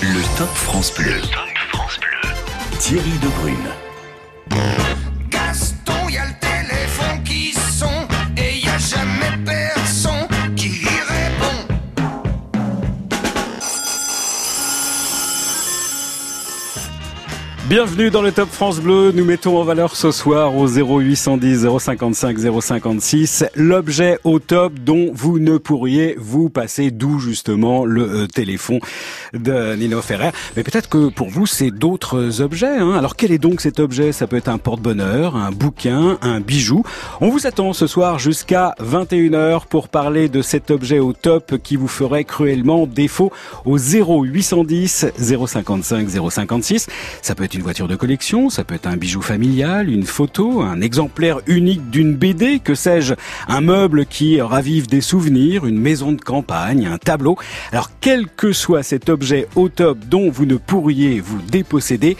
Le 0.00 0.38
Top 0.38 0.54
France 0.54 0.94
Bleu. 0.94 1.14
Le 1.14 1.20
Top 1.22 1.58
France 1.72 1.98
Bleu. 1.98 2.30
Thierry 2.78 3.10
Debrune. 3.20 3.68
Bienvenue 17.68 18.08
dans 18.08 18.22
le 18.22 18.32
Top 18.32 18.48
France 18.48 18.80
Bleu. 18.80 19.12
Nous 19.14 19.26
mettons 19.26 19.58
en 19.58 19.62
valeur 19.62 19.94
ce 19.94 20.10
soir 20.10 20.56
au 20.56 20.66
0810 20.66 21.66
055 21.78 22.38
056 22.62 23.44
l'objet 23.56 24.18
au 24.24 24.38
top 24.38 24.72
dont 24.72 25.10
vous 25.12 25.38
ne 25.38 25.58
pourriez 25.58 26.16
vous 26.18 26.48
passer, 26.48 26.90
d'où 26.90 27.18
justement 27.18 27.84
le 27.84 28.22
euh, 28.22 28.26
téléphone 28.26 28.80
de 29.34 29.74
Nino 29.74 30.00
Ferrer. 30.00 30.30
Mais 30.56 30.62
peut-être 30.62 30.88
que 30.88 31.10
pour 31.10 31.28
vous, 31.28 31.44
c'est 31.44 31.70
d'autres 31.70 32.40
objets. 32.40 32.74
Hein. 32.74 32.92
Alors 32.92 33.16
quel 33.16 33.32
est 33.32 33.38
donc 33.38 33.60
cet 33.60 33.80
objet? 33.80 34.12
Ça 34.12 34.26
peut 34.26 34.36
être 34.36 34.48
un 34.48 34.56
porte-bonheur, 34.56 35.36
un 35.36 35.50
bouquin, 35.50 36.16
un 36.22 36.40
bijou. 36.40 36.84
On 37.20 37.28
vous 37.28 37.46
attend 37.46 37.74
ce 37.74 37.86
soir 37.86 38.18
jusqu'à 38.18 38.74
21h 38.82 39.66
pour 39.66 39.88
parler 39.88 40.30
de 40.30 40.40
cet 40.40 40.70
objet 40.70 41.00
au 41.00 41.12
top 41.12 41.58
qui 41.62 41.76
vous 41.76 41.86
ferait 41.86 42.24
cruellement 42.24 42.86
défaut 42.86 43.30
au 43.66 43.76
0810 43.76 45.08
055 45.18 46.08
056. 46.30 46.86
Ça 47.20 47.34
peut 47.34 47.44
être 47.44 47.57
voiture 47.62 47.88
de 47.88 47.96
collection, 47.96 48.50
ça 48.50 48.64
peut 48.64 48.74
être 48.74 48.86
un 48.86 48.96
bijou 48.96 49.22
familial, 49.22 49.90
une 49.90 50.04
photo, 50.04 50.62
un 50.62 50.80
exemplaire 50.80 51.40
unique 51.46 51.90
d'une 51.90 52.14
BD, 52.14 52.60
que 52.60 52.74
sais-je, 52.74 53.14
un 53.48 53.60
meuble 53.60 54.06
qui 54.06 54.40
ravive 54.40 54.86
des 54.86 55.00
souvenirs, 55.00 55.66
une 55.66 55.78
maison 55.78 56.12
de 56.12 56.20
campagne, 56.20 56.86
un 56.86 56.98
tableau. 56.98 57.36
Alors 57.72 57.90
quel 58.00 58.26
que 58.26 58.52
soit 58.52 58.82
cet 58.82 59.08
objet 59.08 59.48
au 59.54 59.68
top 59.68 59.98
dont 60.08 60.30
vous 60.30 60.46
ne 60.46 60.56
pourriez 60.56 61.20
vous 61.20 61.40
déposséder, 61.42 62.16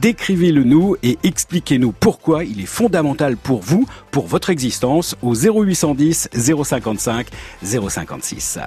décrivez-le 0.00 0.64
nous 0.64 0.96
et 1.02 1.18
expliquez-nous 1.22 1.92
pourquoi 1.92 2.44
il 2.44 2.60
est 2.60 2.66
fondamental 2.66 3.36
pour 3.36 3.60
vous, 3.60 3.86
pour 4.10 4.26
votre 4.26 4.50
existence, 4.50 5.16
au 5.22 5.34
0810 5.34 6.28
055 6.32 7.26
056. 7.62 8.58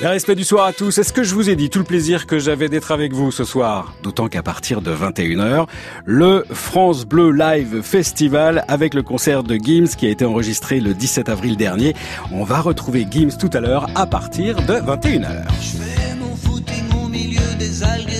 Le 0.00 0.06
respect 0.06 0.36
du 0.36 0.44
soir 0.44 0.64
à 0.64 0.72
tous. 0.72 0.96
Est-ce 0.98 1.12
que 1.12 1.24
je 1.24 1.34
vous 1.34 1.50
ai 1.50 1.56
dit 1.56 1.70
tout 1.70 1.80
le 1.80 1.84
plaisir 1.84 2.28
que 2.28 2.38
j'avais 2.38 2.68
d'être 2.68 2.92
avec 2.92 3.12
vous 3.12 3.32
ce 3.32 3.42
soir? 3.42 3.94
D'autant 4.04 4.28
qu'à 4.28 4.44
partir 4.44 4.80
de 4.80 4.94
21h, 4.94 5.66
le 6.04 6.44
France 6.52 7.04
Bleu 7.04 7.32
Live 7.32 7.82
Festival 7.82 8.64
avec 8.68 8.94
le 8.94 9.02
concert 9.02 9.42
de 9.42 9.56
Gims 9.56 9.88
qui 9.88 10.06
a 10.06 10.10
été 10.10 10.24
enregistré 10.24 10.78
le 10.78 10.94
17 10.94 11.28
avril 11.28 11.56
dernier. 11.56 11.96
On 12.30 12.44
va 12.44 12.60
retrouver 12.60 13.08
Gims 13.10 13.36
tout 13.40 13.50
à 13.52 13.58
l'heure 13.58 13.88
à 13.96 14.06
partir 14.06 14.54
de 14.66 14.74
21h. 14.74 15.46
Je 15.60 15.78
fais 15.78 16.14
mon 16.14 16.36
footing 16.36 16.84
au 17.02 17.08
milieu 17.08 17.54
des 17.58 17.82
algues 17.82 18.17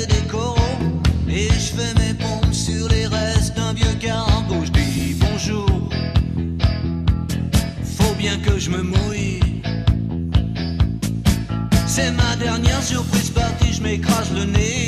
surprise 12.88 13.30
partie 13.30 13.74
Je 13.74 13.82
m'écrase 13.82 14.32
le 14.32 14.44
nez 14.44 14.87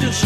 Tu 0.00 0.23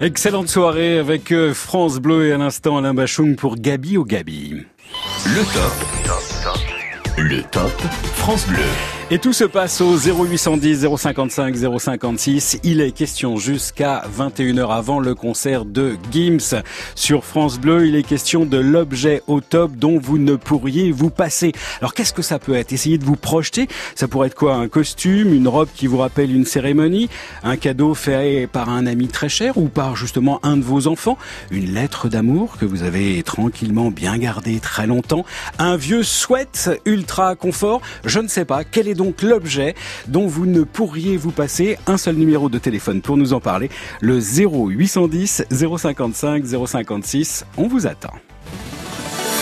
Excellente 0.00 0.48
soirée 0.48 0.96
avec 0.96 1.32
euh, 1.32 1.52
France 1.52 1.98
Bleu 1.98 2.28
et 2.28 2.32
à 2.32 2.38
l'instant 2.38 2.78
Alain 2.78 2.94
Bachung 2.94 3.34
pour 3.34 3.56
Gabi 3.56 3.96
au 3.96 4.04
Gabi. 4.04 4.64
Le 5.26 5.42
top. 5.52 5.72
Le 7.16 7.42
top 7.42 7.72
France 8.14 8.46
Bleu. 8.46 8.97
Et 9.10 9.18
tout 9.18 9.32
se 9.32 9.44
passe 9.44 9.80
au 9.80 9.96
0810 9.96 10.86
055 10.98 11.56
056. 11.78 12.58
Il 12.62 12.82
est 12.82 12.92
question 12.92 13.38
jusqu'à 13.38 14.02
21h 14.14 14.68
avant 14.70 15.00
le 15.00 15.14
concert 15.14 15.64
de 15.64 15.96
Gims. 16.12 16.60
Sur 16.94 17.24
France 17.24 17.58
Bleu, 17.58 17.86
il 17.86 17.96
est 17.96 18.02
question 18.02 18.44
de 18.44 18.58
l'objet 18.58 19.22
au 19.26 19.40
top 19.40 19.72
dont 19.76 19.98
vous 19.98 20.18
ne 20.18 20.36
pourriez 20.36 20.92
vous 20.92 21.08
passer. 21.08 21.52
Alors 21.80 21.94
qu'est-ce 21.94 22.12
que 22.12 22.20
ça 22.20 22.38
peut 22.38 22.52
être? 22.52 22.74
Essayez 22.74 22.98
de 22.98 23.04
vous 23.06 23.16
projeter. 23.16 23.66
Ça 23.94 24.08
pourrait 24.08 24.26
être 24.26 24.34
quoi? 24.34 24.56
Un 24.56 24.68
costume, 24.68 25.32
une 25.32 25.48
robe 25.48 25.70
qui 25.74 25.86
vous 25.86 25.96
rappelle 25.96 26.30
une 26.30 26.44
cérémonie, 26.44 27.08
un 27.44 27.56
cadeau 27.56 27.94
fait 27.94 28.46
par 28.46 28.68
un 28.68 28.84
ami 28.84 29.08
très 29.08 29.30
cher 29.30 29.56
ou 29.56 29.68
par 29.68 29.96
justement 29.96 30.38
un 30.42 30.58
de 30.58 30.64
vos 30.64 30.86
enfants, 30.86 31.16
une 31.50 31.72
lettre 31.72 32.10
d'amour 32.10 32.58
que 32.58 32.66
vous 32.66 32.82
avez 32.82 33.22
tranquillement 33.22 33.90
bien 33.90 34.18
gardée 34.18 34.60
très 34.60 34.86
longtemps, 34.86 35.24
un 35.58 35.76
vieux 35.76 36.02
sweat 36.02 36.68
ultra 36.84 37.36
confort. 37.36 37.80
Je 38.04 38.20
ne 38.20 38.28
sais 38.28 38.44
pas. 38.44 38.64
Quel 38.64 38.86
est 38.86 38.97
donc 38.98 39.22
l'objet 39.22 39.74
dont 40.08 40.26
vous 40.26 40.44
ne 40.44 40.64
pourriez 40.64 41.16
vous 41.16 41.30
passer 41.30 41.78
un 41.86 41.96
seul 41.96 42.16
numéro 42.16 42.50
de 42.50 42.58
téléphone 42.58 43.00
pour 43.00 43.16
nous 43.16 43.32
en 43.32 43.40
parler, 43.40 43.70
le 44.02 44.18
0810 44.18 45.44
055 45.50 46.44
056. 46.44 47.46
On 47.56 47.68
vous 47.68 47.86
attend. 47.86 48.12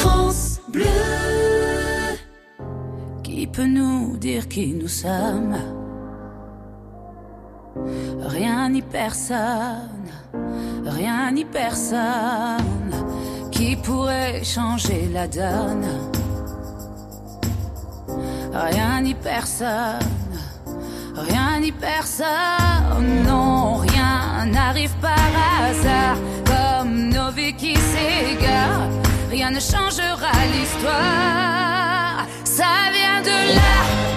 France 0.01 0.61
Bleu. 0.69 0.85
Qui 3.25 3.47
peut 3.47 3.67
nous 3.67 4.17
dire 4.19 4.47
qui 4.47 4.75
nous 4.75 4.89
sommes? 4.89 5.57
Rien 8.21 8.69
ni 8.71 8.83
personne, 8.83 10.11
rien 10.85 11.31
ni 11.33 11.45
personne 11.45 12.95
qui 13.51 13.77
pourrait 13.77 14.43
changer 14.45 15.09
la 15.13 15.29
donne. 15.29 15.87
Rien 18.53 19.01
ni 19.03 19.15
personne, 19.15 19.99
rien 21.15 21.61
ni 21.61 21.73
personne, 21.73 23.25
non, 23.27 23.77
rien 23.77 24.47
n'arrive 24.47 24.95
par 25.01 25.31
hasard, 25.61 26.17
comme 26.45 27.09
nos 27.11 27.31
vies 27.31 27.55
qui 27.55 27.75
s'égarent, 27.77 28.89
rien 29.31 29.51
ne 29.51 29.61
changera 29.61 30.33
l'histoire, 30.53 32.27
ça 32.45 32.91
vient 32.93 33.21
de 33.23 33.55
là, 33.55 34.16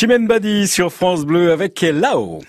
Chimène 0.00 0.26
Badi 0.26 0.66
sur 0.66 0.90
France 0.90 1.26
Bleu 1.26 1.52
avec 1.52 1.82
Lao. 1.82 2.40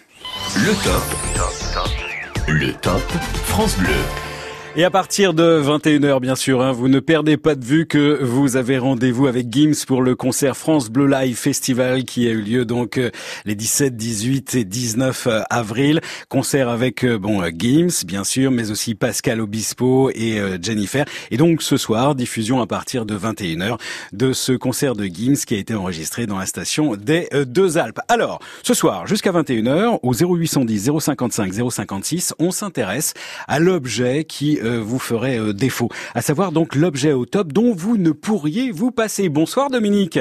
Le 0.56 0.72
top. 0.86 2.48
Le 2.48 2.72
top 2.72 3.02
France 3.44 3.78
Bleu. 3.78 4.31
Et 4.78 4.86
à 4.86 4.90
partir 4.90 5.34
de 5.34 5.62
21h, 5.62 6.22
bien 6.22 6.36
sûr, 6.36 6.62
hein, 6.62 6.72
vous 6.72 6.88
ne 6.88 7.02
perdez 7.02 7.36
pas 7.36 7.56
de 7.56 7.66
vue 7.66 7.88
que 7.88 8.24
vous 8.24 8.56
avez 8.56 8.78
rendez-vous 8.78 9.28
avec 9.28 9.52
Gims 9.52 9.86
pour 9.86 10.02
le 10.02 10.16
concert 10.16 10.56
France 10.56 10.90
Bleu 10.90 11.08
Live 11.08 11.36
Festival 11.36 12.06
qui 12.06 12.26
a 12.30 12.32
eu 12.32 12.42
lieu 12.42 12.64
donc 12.64 12.98
euh, 12.98 13.12
les 13.44 13.56
17, 13.56 13.98
18 13.98 14.56
et 14.56 14.64
19 14.64 15.28
avril. 15.50 16.00
Concert 16.30 16.70
avec 16.70 17.04
euh, 17.04 17.18
bon 17.18 17.42
euh, 17.42 17.50
Gims, 17.54 18.06
bien 18.06 18.24
sûr, 18.24 18.50
mais 18.50 18.72
aussi 18.72 18.96
Pascal 18.96 19.42
Obispo 19.42 20.10
et 20.12 20.40
euh, 20.40 20.58
Jennifer. 20.62 21.04
Et 21.32 21.38
donc 21.38 21.62
ce 21.62 21.76
soir, 21.76 22.16
diffusion 22.16 22.62
à 22.62 22.66
partir 22.66 23.06
de 23.06 23.18
21h 23.18 23.78
de 24.14 24.32
ce 24.32 24.54
concert 24.54 24.96
de 24.96 25.04
Gims 25.04 25.44
qui 25.46 25.56
a 25.56 25.58
été 25.58 25.76
enregistré 25.76 26.28
dans 26.28 26.38
la 26.38 26.46
station 26.46 26.96
des 26.96 27.28
euh, 27.34 27.44
Deux 27.44 27.78
Alpes. 27.78 28.00
Alors, 28.08 28.40
ce 28.64 28.74
soir, 28.74 29.06
jusqu'à 29.06 29.34
21h, 29.34 30.00
au 30.02 30.14
0810 30.14 30.92
055 30.98 31.54
056, 31.72 32.36
on 32.40 32.52
s'intéresse 32.52 33.14
à 33.50 33.60
l'objet 33.60 34.24
qui 34.24 34.60
euh, 34.61 34.61
vous 34.70 35.00
ferait 35.00 35.40
euh, 35.40 35.54
défaut. 35.54 35.90
À 36.16 36.22
savoir 36.22 36.52
donc 36.52 36.76
l'objet 36.76 37.14
au 37.14 37.26
top 37.26 37.52
dont 37.54 37.74
vous 37.74 37.98
ne 37.98 38.12
pourriez 38.12 38.72
vous 38.72 38.92
passer. 38.92 39.30
Bonsoir 39.30 39.70
Dominique. 39.70 40.20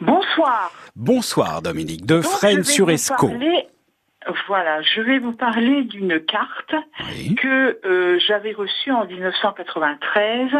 Bonsoir. 0.00 0.70
Bonsour 0.96 1.60
Dominique 1.62 2.04
de 2.06 2.20
Fresnes 2.20 2.64
sur 2.64 2.86
parler- 2.86 3.66
Voilà, 4.46 4.82
je 4.82 5.00
vais 5.00 5.18
vous 5.18 5.32
parler 5.32 5.82
d'une 5.84 6.20
carte 6.20 6.74
Oui. 7.08 7.34
que 7.34 7.78
euh, 7.84 8.18
j'avais 8.26 8.52
reçue 8.52 8.90
en 8.92 9.04
1993 9.06 10.50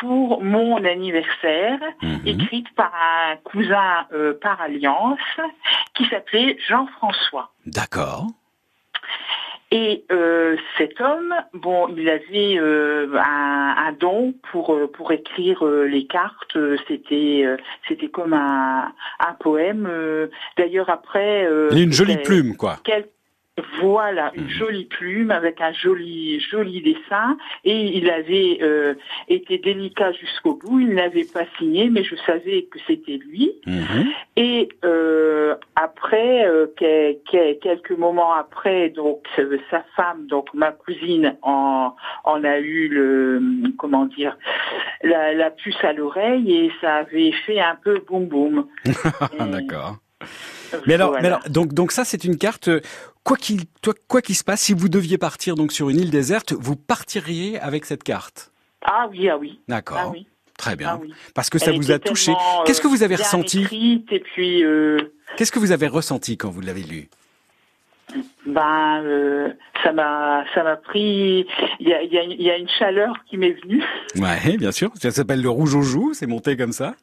pour 0.00 0.42
mon 0.42 0.82
anniversaire, 0.84 1.78
Mhm. 2.02 2.20
écrite 2.26 2.74
par 2.74 2.92
un 2.94 3.36
cousin 3.44 4.06
euh, 4.12 4.38
par 4.40 4.60
alliance 4.60 5.18
qui 5.94 6.06
s'appelait 6.08 6.56
Jean-François. 6.68 7.52
D'accord. 7.66 8.26
Et 9.76 10.04
euh, 10.12 10.56
cet 10.78 11.00
homme, 11.00 11.34
bon, 11.52 11.88
il 11.96 12.08
avait 12.08 12.56
euh, 12.58 13.08
un, 13.16 13.74
un 13.76 13.92
don 13.92 14.32
pour 14.52 14.72
euh, 14.72 14.86
pour 14.86 15.10
écrire 15.10 15.66
euh, 15.66 15.84
les 15.84 16.06
cartes. 16.06 16.56
C'était 16.86 17.42
euh, 17.44 17.56
c'était 17.88 18.06
comme 18.08 18.34
un, 18.34 18.92
un 19.18 19.32
poème. 19.40 19.90
D'ailleurs 20.56 20.90
après. 20.90 21.44
euh, 21.44 21.70
une 21.74 21.92
jolie 21.92 22.18
plume, 22.18 22.56
quoi. 22.56 22.76
quel- 22.84 23.08
Voilà, 23.80 24.32
une 24.34 24.44
Mhm. 24.44 24.48
jolie 24.50 24.84
plume 24.86 25.30
avec 25.30 25.60
un 25.60 25.72
joli 25.72 26.40
joli 26.40 26.82
dessin 26.82 27.36
et 27.64 27.96
il 27.98 28.10
avait 28.10 28.58
euh, 28.62 28.94
été 29.28 29.58
délicat 29.58 30.10
jusqu'au 30.12 30.54
bout. 30.54 30.80
Il 30.80 30.94
n'avait 30.94 31.24
pas 31.24 31.44
signé, 31.56 31.88
mais 31.88 32.02
je 32.02 32.16
savais 32.26 32.62
que 32.64 32.80
c'était 32.86 33.16
lui. 33.18 33.52
Mhm. 33.66 34.06
Et 34.36 34.68
euh, 34.84 35.54
après, 35.76 36.44
euh, 36.48 36.66
que- 36.76 37.12
que- 37.30 37.52
quelques 37.60 37.92
moments 37.92 38.32
après, 38.34 38.88
donc 38.90 39.22
sa 39.70 39.84
femme, 39.94 40.26
donc 40.26 40.52
ma 40.52 40.72
cousine, 40.72 41.36
en, 41.42 41.94
en 42.24 42.42
a 42.44 42.58
eu 42.58 42.88
le 42.88 43.40
comment 43.78 44.06
dire 44.06 44.36
la, 45.04 45.32
la 45.32 45.50
puce 45.52 45.82
à 45.84 45.92
l'oreille 45.92 46.52
et 46.56 46.72
ça 46.80 46.96
avait 46.96 47.30
fait 47.46 47.60
un 47.60 47.76
peu 47.76 48.00
boum 48.04 48.26
boum. 48.26 48.66
D'accord. 49.38 49.96
Euh, 50.74 50.80
Mais 50.86 50.94
alors, 50.94 51.08
voilà. 51.10 51.22
mais 51.22 51.28
alors, 51.28 51.40
donc, 51.50 51.72
donc 51.72 51.92
ça, 51.92 52.04
c'est 52.04 52.24
une 52.24 52.36
carte. 52.38 52.68
euh, 52.68 52.80
Quoi 53.22 53.36
qu'il, 53.38 53.64
toi, 53.80 53.94
quoi 54.06 54.20
qu'il 54.20 54.34
se 54.34 54.44
passe, 54.44 54.60
si 54.60 54.74
vous 54.74 54.88
deviez 54.90 55.16
partir 55.16 55.54
donc 55.54 55.72
sur 55.72 55.88
une 55.88 55.98
île 55.98 56.10
déserte, 56.10 56.52
vous 56.52 56.76
partiriez 56.76 57.58
avec 57.58 57.86
cette 57.86 58.02
carte? 58.04 58.52
ah 58.84 59.08
oui, 59.10 59.28
ah 59.30 59.38
oui, 59.38 59.60
D'accord. 59.66 59.98
ah 59.98 60.08
oui, 60.10 60.26
Très 60.58 60.76
bien. 60.76 60.90
ah 60.92 60.98
oui. 61.00 61.12
Parce 61.34 61.48
que 61.48 61.58
ça 61.58 61.70
Elle 61.70 61.78
vous 61.78 61.90
a 61.90 61.98
touché. 61.98 62.32
euh, 62.32 62.64
Qu'est-ce 62.66 62.82
que 62.82 62.86
vous 62.88 63.02
avez 63.02 63.14
bien 63.16 63.24
ressenti? 63.24 63.62
écrite, 63.62 64.12
Et 64.12 64.20
puis, 64.20 64.62
euh, 64.62 64.98
Qu'est-ce 65.38 65.50
que 65.50 65.58
vous 65.58 65.72
avez 65.72 65.86
ressenti 65.88 66.36
quand 66.36 66.50
vous 66.50 66.60
l'avez 66.60 66.82
lu? 66.82 67.08
Ben, 68.46 69.02
euh, 69.02 69.48
ça 69.82 69.92
m'a, 69.92 70.44
ça 70.54 70.62
m'a 70.62 70.76
pris. 70.76 71.46
Il 71.80 71.88
y 71.88 71.94
a, 71.94 72.02
y 72.02 72.50
a 72.50 72.56
une 72.58 72.68
chaleur 72.68 73.14
qui 73.28 73.38
m'est 73.38 73.56
venue. 73.62 73.82
Ouais, 74.16 74.56
bien 74.58 74.70
sûr. 74.70 74.90
Ça 75.00 75.10
s'appelle 75.10 75.40
le 75.40 75.48
rouge 75.48 75.74
aux 75.74 75.82
joues. 75.82 76.12
C'est 76.12 76.26
monté 76.26 76.56
comme 76.56 76.72
ça. 76.72 76.94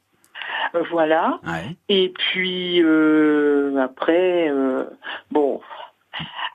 Euh, 0.76 0.84
Voilà. 0.92 1.40
Ouais. 1.46 1.76
Et 1.90 2.10
puis 2.10 2.82
euh, 2.84 3.76
après, 3.78 4.50
euh, 4.50 4.86
bon, 5.32 5.62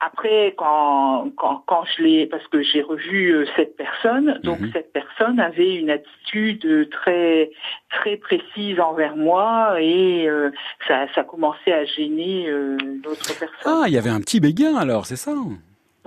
après 0.01 0.53
quand 0.57 1.31
quand 1.35 1.63
quand 1.65 1.83
je 1.95 2.03
l'ai, 2.03 2.25
parce 2.27 2.45
que 2.47 2.61
j'ai 2.61 2.81
revu 2.81 3.29
euh, 3.33 3.45
cette 3.55 3.75
personne, 3.75 4.39
donc 4.43 4.59
Mhm. 4.59 4.69
cette 4.73 4.93
personne 4.93 5.39
avait 5.39 5.75
une 5.75 5.89
attitude 5.89 6.89
très 6.91 7.49
très 7.89 8.17
précise 8.17 8.79
envers 8.79 9.15
moi 9.15 9.77
et 9.81 10.27
euh, 10.29 10.51
ça 10.87 11.07
ça 11.15 11.23
commençait 11.23 11.73
à 11.73 11.85
gêner 11.85 12.47
euh, 12.49 12.77
d'autres 13.03 13.37
personnes. 13.39 13.65
Ah, 13.65 13.83
il 13.87 13.93
y 13.93 13.97
avait 13.97 14.09
un 14.11 14.19
petit 14.21 14.39
béguin 14.39 14.75
alors, 14.75 15.05
c'est 15.05 15.15
ça? 15.15 15.33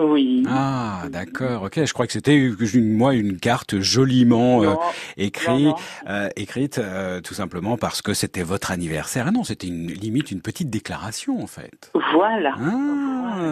Oui. 0.00 0.44
Ah, 0.48 1.04
d'accord. 1.10 1.64
Ok, 1.64 1.84
je 1.84 1.92
crois 1.92 2.06
que 2.06 2.12
c'était 2.12 2.36
une, 2.36 2.96
moi 2.96 3.14
une 3.14 3.38
carte 3.38 3.80
joliment 3.80 4.62
euh, 4.62 4.74
écrite, 5.16 5.48
non, 5.48 5.58
non. 5.70 5.74
euh, 6.08 6.28
écrite 6.36 6.78
euh, 6.78 7.20
tout 7.20 7.34
simplement 7.34 7.76
parce 7.76 8.02
que 8.02 8.14
c'était 8.14 8.42
votre 8.42 8.70
anniversaire. 8.70 9.26
Ah 9.28 9.30
non, 9.30 9.44
c'était 9.44 9.66
une 9.66 9.88
limite 9.88 10.30
une 10.30 10.40
petite 10.40 10.70
déclaration 10.70 11.42
en 11.42 11.46
fait. 11.46 11.90
Voilà. 12.14 12.54
Ah, 12.58 13.09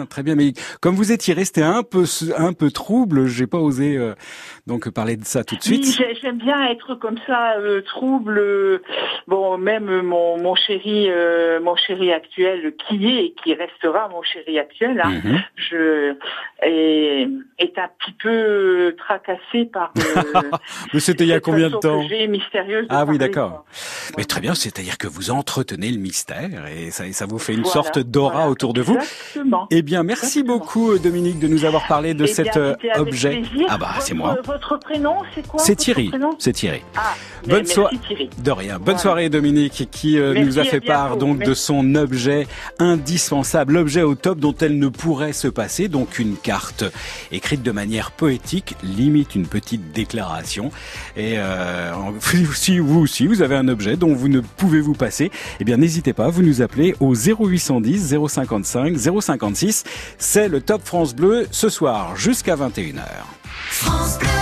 très 0.09 0.23
bien. 0.23 0.35
Mais 0.35 0.53
comme 0.81 0.95
vous 0.95 1.11
étiez 1.11 1.33
resté 1.33 1.61
un 1.61 1.83
peu 1.83 2.05
un 2.37 2.53
peu 2.53 2.71
trouble, 2.71 3.27
j'ai 3.27 3.47
pas 3.47 3.57
osé 3.59 3.97
euh, 3.97 4.13
donc 4.67 4.89
parler 4.89 5.17
de 5.17 5.25
ça 5.25 5.43
tout 5.43 5.55
de 5.55 5.61
Oui, 5.67 5.83
suite. 5.83 5.95
j'ai- 5.97 6.15
j'aime 6.21 6.37
bien 6.37 6.69
être 6.69 6.95
comme 6.95 7.17
ça, 7.27 7.53
euh, 7.59 7.81
trouble. 7.81 8.37
euh, 8.39 8.81
bon, 9.27 9.57
même 9.57 10.01
mon, 10.01 10.37
mon 10.41 10.55
chéri, 10.55 11.07
euh, 11.09 11.59
mon 11.61 11.75
chéri 11.75 12.11
actuel, 12.11 12.73
qui 12.87 13.05
est 13.07 13.25
et 13.25 13.33
qui 13.43 13.53
restera 13.53 14.07
mon 14.09 14.21
chéri 14.23 14.59
actuel, 14.59 15.01
hein, 15.03 15.21
Mhm. 15.23 15.39
je 15.55 16.15
est, 16.61 17.27
est 17.57 17.77
un 17.77 17.87
petit 17.99 18.11
peu 18.21 18.95
tracassé 18.97 19.65
par. 19.71 19.93
euh, 19.97 20.23
Mais 20.93 20.99
c'était 20.99 21.23
il 21.23 21.29
y 21.29 21.33
a 21.33 21.39
combien 21.39 21.69
de 21.69 21.75
temps 21.77 22.01
mystérieuse 22.27 22.87
de 22.87 22.93
Ah 22.93 23.05
oui, 23.05 23.17
d'accord. 23.17 23.65
Mais 24.17 24.23
très 24.25 24.41
bien, 24.41 24.53
c'est-à-dire 24.55 24.97
que 24.97 25.07
vous 25.07 25.31
entretenez 25.31 25.89
le 25.91 25.99
mystère 25.99 26.67
et 26.67 26.91
ça, 26.91 27.07
et 27.07 27.13
ça 27.13 27.25
vous 27.25 27.39
fait 27.39 27.53
une 27.53 27.61
Voilà, 27.61 27.73
sorte 27.73 27.99
d'aura 27.99 28.33
voilà, 28.33 28.49
autour 28.49 28.73
de 28.73 28.81
vous. 28.81 28.95
Exactement. 28.95 29.67
Eh 29.71 29.81
bien, 29.83 30.01
merci 30.03 30.39
Exactement. 30.39 30.57
beaucoup 30.57 30.97
Dominique 30.97 31.37
de 31.39 31.47
nous 31.47 31.63
avoir 31.63 31.85
parlé 31.87 32.13
de 32.15 32.23
Eh 32.23 32.27
cet 32.27 32.53
bien, 32.53 32.61
euh, 32.61 32.75
objet. 32.97 33.41
plaisir. 33.41 33.67
Ah 33.69 33.77
bah 33.77 33.89
c'est 33.99 34.15
moi. 34.15 34.37
Votre 34.43 34.79
prénom, 34.79 35.17
c'est 35.35 35.45
quoi 35.47 35.59
C'est 35.63 35.75
Thierry. 35.75 36.11
C'est 36.39 36.53
Thierry. 36.53 36.81
Ah, 36.95 37.13
Bonne 37.45 37.57
merci 37.59 37.73
soirée. 37.73 37.97
Thierry. 38.07 38.29
De 38.43 38.51
rien. 38.51 38.73
Bonne 38.75 38.83
Voilà. 38.85 38.99
soirée 38.99 39.29
Dominique 39.29 39.87
qui 39.91 40.17
euh, 40.17 40.33
Merci, 40.33 40.47
nous 40.49 40.59
a 40.59 40.63
fait 40.63 40.81
part 40.81 41.17
donc 41.17 41.39
de 41.39 41.53
son 41.53 41.93
objet 41.95 42.47
indispensable, 42.79 43.73
l'objet 43.73 44.01
au 44.01 44.15
top 44.15 44.39
dont 44.39 44.55
elle 44.59 44.79
ne 44.79 44.87
pourrait 44.87 45.33
se 45.33 45.47
passer, 45.47 45.87
donc 45.87 46.17
une 46.19 46.35
carte 46.35 46.83
écrite 47.31 47.61
de 47.61 47.71
manière 47.71 48.11
poétique, 48.11 48.75
limite 48.83 49.35
une 49.35 49.45
petite 49.47 49.91
déclaration. 49.91 50.71
Et 51.15 51.35
euh, 51.37 51.91
si 52.53 52.79
vous 52.79 52.99
aussi 53.01 53.27
vous 53.27 53.41
avez 53.43 53.55
un 53.55 53.67
objet 53.67 53.97
dont 53.97 54.13
vous 54.15 54.29
ne 54.29 54.39
pouvez 54.39 54.81
vous 54.81 54.93
passer, 54.93 55.29
eh 55.59 55.63
bien 55.63 55.77
n'hésitez 55.77 56.13
pas, 56.13 56.29
vous 56.29 56.41
nous 56.41 56.61
appelez 56.63 56.95
au 56.99 57.13
0810 57.13 58.15
055 58.27 58.97
056. 59.59 59.83
C'est 60.17 60.47
le 60.47 60.61
Top 60.61 60.81
France 60.83 61.13
Bleu 61.13 61.47
ce 61.51 61.69
soir 61.69 62.15
jusqu'à 62.15 62.55
21h. 62.55 63.01
France 63.69 64.17
Bleu. 64.19 64.38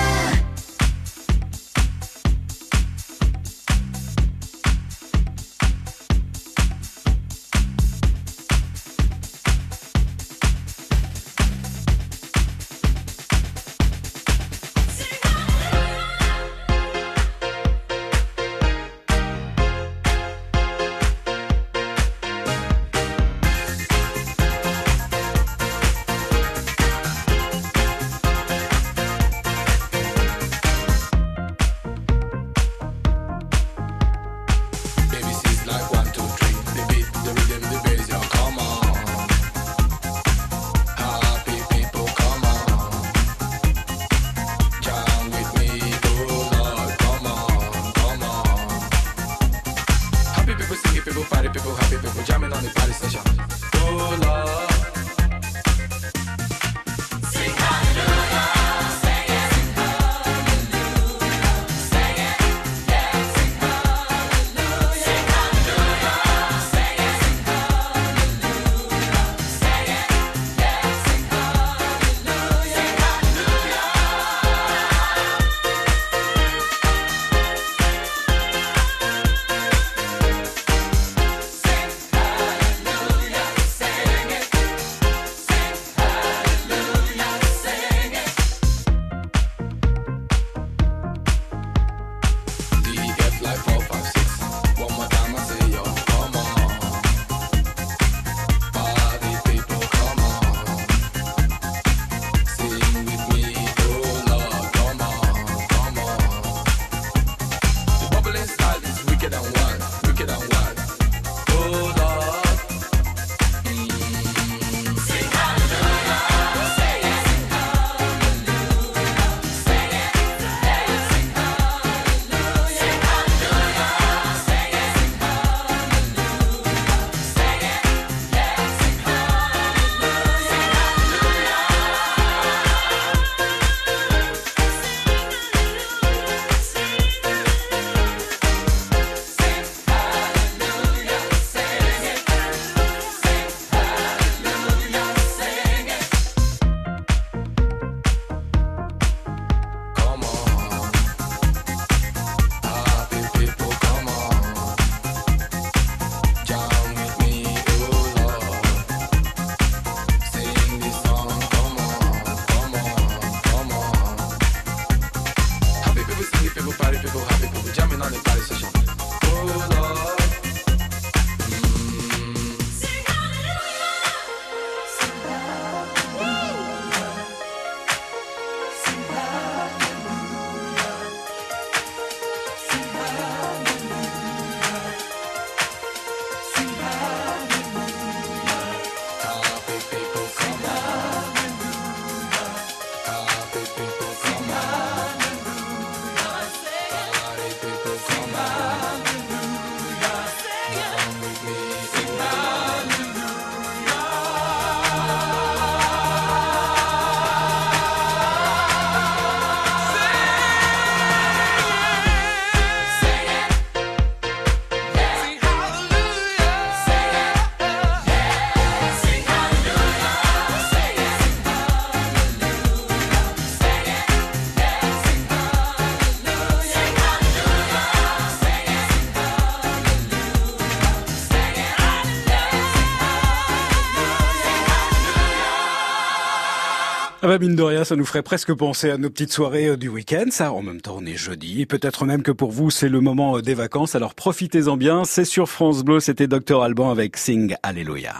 Ah 237.38 237.40
bah 237.40 237.46
mine 237.46 237.56
de 237.56 237.62
rien, 237.62 237.84
ça 237.84 237.96
nous 237.96 238.04
ferait 238.04 238.24
presque 238.24 238.52
penser 238.52 238.90
à 238.90 238.98
nos 238.98 239.12
petites 239.12 239.32
soirées 239.32 239.68
euh, 239.68 239.78
du 239.78 239.90
week-end. 239.90 240.26
Ça, 240.32 240.52
en 240.52 240.64
même 240.64 240.82
temps, 240.82 240.96
on 240.98 241.06
est 241.06 241.18
jeudi. 241.18 241.68
Peut-être 241.68 242.04
même 242.04 242.24
que 242.24 242.32
pour 242.32 242.52
vous, 242.52 242.72
c'est 242.72 242.90
le 242.90 243.00
moment 243.00 243.38
euh, 243.38 243.42
des 243.44 243.54
vacances. 243.54 243.94
Alors 243.94 244.16
profitez-en 244.16 244.76
bien. 244.76 245.04
C'est 245.06 245.24
sur 245.24 245.48
France 245.48 245.84
Bleu. 245.84 246.00
C'était 246.00 246.26
Dr 246.26 246.64
Alban 246.64 246.90
avec 246.90 247.16
Sing 247.16 247.56
Alléluia. 247.62 248.16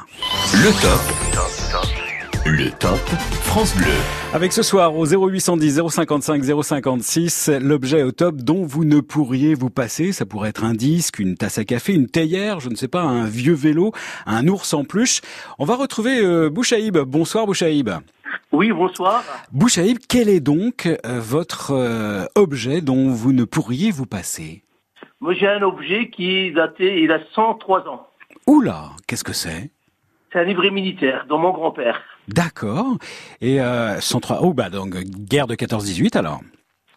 Le 0.54 0.70
top. 0.84 1.87
Le 2.50 2.72
top 2.80 2.96
France 3.44 3.76
Bleu. 3.76 3.92
Avec 4.34 4.54
ce 4.54 4.64
soir 4.64 4.96
au 4.96 5.06
0810 5.06 5.82
055 5.90 6.42
056, 6.64 7.50
l'objet 7.62 8.04
au 8.04 8.14
top 8.14 8.38
dont 8.38 8.64
vous 8.64 8.86
ne 8.86 9.02
pourriez 9.02 9.54
vous 9.54 9.70
passer. 9.70 10.14
Ça 10.14 10.26
pourrait 10.26 10.52
être 10.52 10.64
un 10.64 10.74
disque, 10.74 11.20
une 11.20 11.36
tasse 11.36 11.58
à 11.58 11.66
café, 11.66 11.94
une 11.94 12.08
théière, 12.08 12.62
je 12.62 12.70
ne 12.70 12.76
sais 12.76 12.88
pas, 12.88 13.02
un 13.02 13.26
vieux 13.26 13.54
vélo, 13.54 13.92
un 14.26 14.48
ours 14.48 14.74
en 14.74 14.86
peluche. 14.86 15.20
On 15.60 15.66
va 15.66 15.76
retrouver 15.76 16.22
euh, 16.24 16.50
Bouchaïb. 16.50 16.98
Bonsoir 17.00 17.48
Bouchaïb. 17.48 17.90
Oui, 18.54 18.72
bonsoir. 18.72 19.26
Bouchaïb, 19.52 19.98
quel 20.08 20.30
est 20.30 20.40
donc 20.40 20.86
euh, 20.86 21.20
votre 21.20 21.72
euh, 21.72 22.28
objet 22.36 22.80
dont 22.80 23.10
vous 23.10 23.34
ne 23.34 23.44
pourriez 23.44 23.92
vous 23.92 24.06
passer? 24.06 24.64
Moi, 25.20 25.34
j'ai 25.34 25.50
un 25.50 25.64
objet 25.64 26.10
qui 26.10 26.34
est 26.34 26.52
daté, 26.52 27.02
il 27.02 27.12
a 27.12 27.20
103 27.36 27.90
ans. 27.90 28.08
Oula, 28.46 28.92
qu'est-ce 29.06 29.26
que 29.26 29.34
c'est? 29.34 29.70
C'est 30.32 30.40
un 30.40 30.44
livret 30.44 30.72
militaire 30.72 31.26
dont 31.28 31.40
mon 31.40 31.52
grand-père. 31.52 32.02
D'accord. 32.28 32.98
Et 33.42 33.62
euh, 33.62 34.00
103... 34.00 34.40
Oh 34.42 34.54
bah 34.54 34.70
donc 34.70 34.96
guerre 34.96 35.48
de 35.48 35.56
14-18 35.56 36.18
alors 36.18 36.42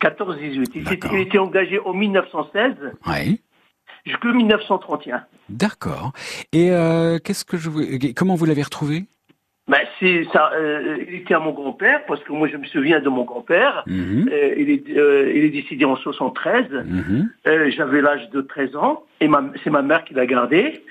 14-18. 0.00 0.70
Il, 0.74 1.20
était 1.20 1.38
engagé 1.38 1.78
en 1.80 1.92
1916 1.92 2.72
Oui. 3.06 3.40
jusqu'en 4.06 4.32
1931. 4.32 5.24
D'accord. 5.50 6.12
Et 6.52 6.70
euh, 6.70 7.18
qu'est-ce 7.18 7.44
que 7.44 7.58
je 7.58 7.68
vous... 7.68 7.82
comment 8.16 8.34
vous 8.34 8.46
l'avez 8.46 8.62
retrouvé? 8.62 9.04
Ben, 9.70 9.78
c'est 10.00 10.26
ça. 10.32 10.50
euh, 10.54 10.98
il 11.08 11.14
était 11.14 11.34
à 11.34 11.38
mon 11.38 11.52
grand-père 11.52 12.04
parce 12.06 12.22
que 12.24 12.32
moi, 12.32 12.48
je 12.48 12.56
me 12.56 12.64
souviens 12.66 12.98
de 13.00 13.08
mon 13.08 13.22
grand-père. 13.24 13.84
Mhm. 13.86 14.28
Euh, 14.32 14.54
il, 14.58 14.68
est, 14.70 14.84
euh, 14.98 15.32
il 15.34 15.44
est 15.44 15.50
décédé 15.50 15.84
en 15.84 15.94
73. 15.96 16.66
Mhm. 16.72 17.30
Euh, 17.46 17.70
J'avais 17.70 18.00
l'âge 18.02 18.28
de 18.30 18.40
13 18.40 18.74
ans 18.74 19.04
et 19.20 19.28
c'est 19.62 19.70
ma 19.70 19.82
mère 19.82 20.04
qui 20.04 20.14
l'a 20.14 20.26
gardé. 20.26 20.82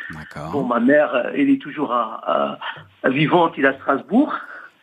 Bon, 0.53 0.63
ma 0.63 0.79
mère, 0.79 1.13
euh, 1.13 1.31
elle 1.35 1.49
est 1.49 1.61
toujours 1.61 1.91
à, 1.91 2.21
à- 2.25 2.59
à 3.03 3.09
vivante, 3.09 3.53
il 3.57 3.65
est 3.65 3.67
à 3.67 3.73
Strasbourg. 3.73 4.33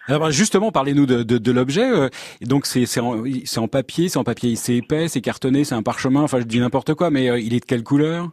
Alors 0.09 0.21
bah, 0.21 0.31
justement, 0.31 0.71
parlez-nous 0.71 1.07
de, 1.07 1.23
de, 1.25 1.39
de 1.39 1.53
l'objet. 1.53 1.91
euh, 1.91 2.09
et 2.41 2.45
donc 2.45 2.67
c'est 2.67 2.87
c'est 2.87 3.01
en, 3.01 3.25
en 3.25 3.69
papier, 3.69 4.09
c'est 4.09 4.19
en 4.19 4.25
papier, 4.25 4.55
c'est 4.57 4.77
épais, 4.77 5.09
c'est 5.09 5.21
cartonné, 5.21 5.65
c'est 5.65 5.75
un 5.75 5.83
parchemin. 5.83 6.21
Enfin, 6.23 6.39
je 6.39 6.45
dis 6.45 6.61
n'importe 6.61 6.95
quoi, 6.95 7.11
mais 7.11 7.29
euh, 7.29 7.39
il 7.41 7.55
est 7.55 7.61
de 7.61 7.65
quelle 7.65 7.83
couleur? 7.83 8.29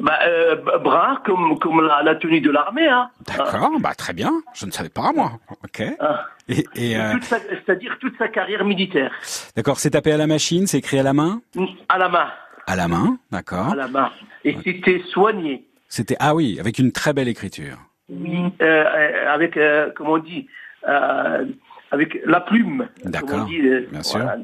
Bah, 0.00 0.18
euh, 0.26 0.56
brun 0.78 1.20
comme, 1.24 1.58
comme 1.58 1.84
la, 1.86 2.02
la 2.02 2.14
tenue 2.14 2.40
de 2.40 2.50
l'armée. 2.50 2.88
Hein. 2.88 3.10
D'accord, 3.26 3.70
bah 3.80 3.94
très 3.94 4.12
bien. 4.12 4.32
Je 4.54 4.66
ne 4.66 4.70
savais 4.70 4.88
pas 4.88 5.12
moi. 5.12 5.32
Ok. 5.64 5.82
Ah. 6.00 6.26
Et, 6.48 6.64
et, 6.74 6.96
euh, 6.96 7.14
C'est-à-dire 7.22 7.96
toute 8.00 8.16
sa 8.18 8.28
carrière 8.28 8.64
militaire. 8.64 9.12
d'accord, 9.56 9.78
c'est 9.78 9.90
tapé 9.90 10.12
à 10.12 10.16
la 10.16 10.26
machine, 10.26 10.66
c'est 10.66 10.78
écrit 10.78 10.98
à 10.98 11.02
la 11.02 11.12
main? 11.12 11.40
À 11.88 11.98
la 11.98 12.08
main. 12.08 12.28
À 12.66 12.76
la 12.76 12.88
main, 12.88 13.18
d'accord. 13.30 13.68
À 13.72 13.76
la 13.76 13.88
main. 13.88 14.10
Et 14.44 14.56
c'était 14.64 15.02
soigné. 15.10 15.66
C'était 15.88 16.16
ah 16.20 16.34
oui, 16.34 16.58
avec 16.58 16.78
une 16.78 16.90
très 16.92 17.12
belle 17.12 17.28
écriture. 17.28 17.76
Oui. 18.08 18.38
Euh, 18.60 18.84
euh, 18.84 19.32
avec, 19.32 19.56
euh, 19.56 19.90
comment 19.94 20.12
on 20.12 20.18
dit, 20.18 20.46
euh, 20.88 21.44
avec 21.90 22.20
la 22.24 22.40
plume. 22.40 22.88
D'accord, 23.04 23.46
bien 23.46 24.02
sûr. 24.02 24.18
voilà. 24.18 24.36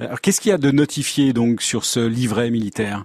Alors 0.00 0.20
qu'est-ce 0.20 0.40
qu'il 0.40 0.50
y 0.50 0.54
a 0.54 0.58
de 0.58 0.70
notifié 0.70 1.32
donc 1.32 1.62
sur 1.62 1.84
ce 1.84 2.00
livret 2.06 2.50
militaire? 2.50 3.04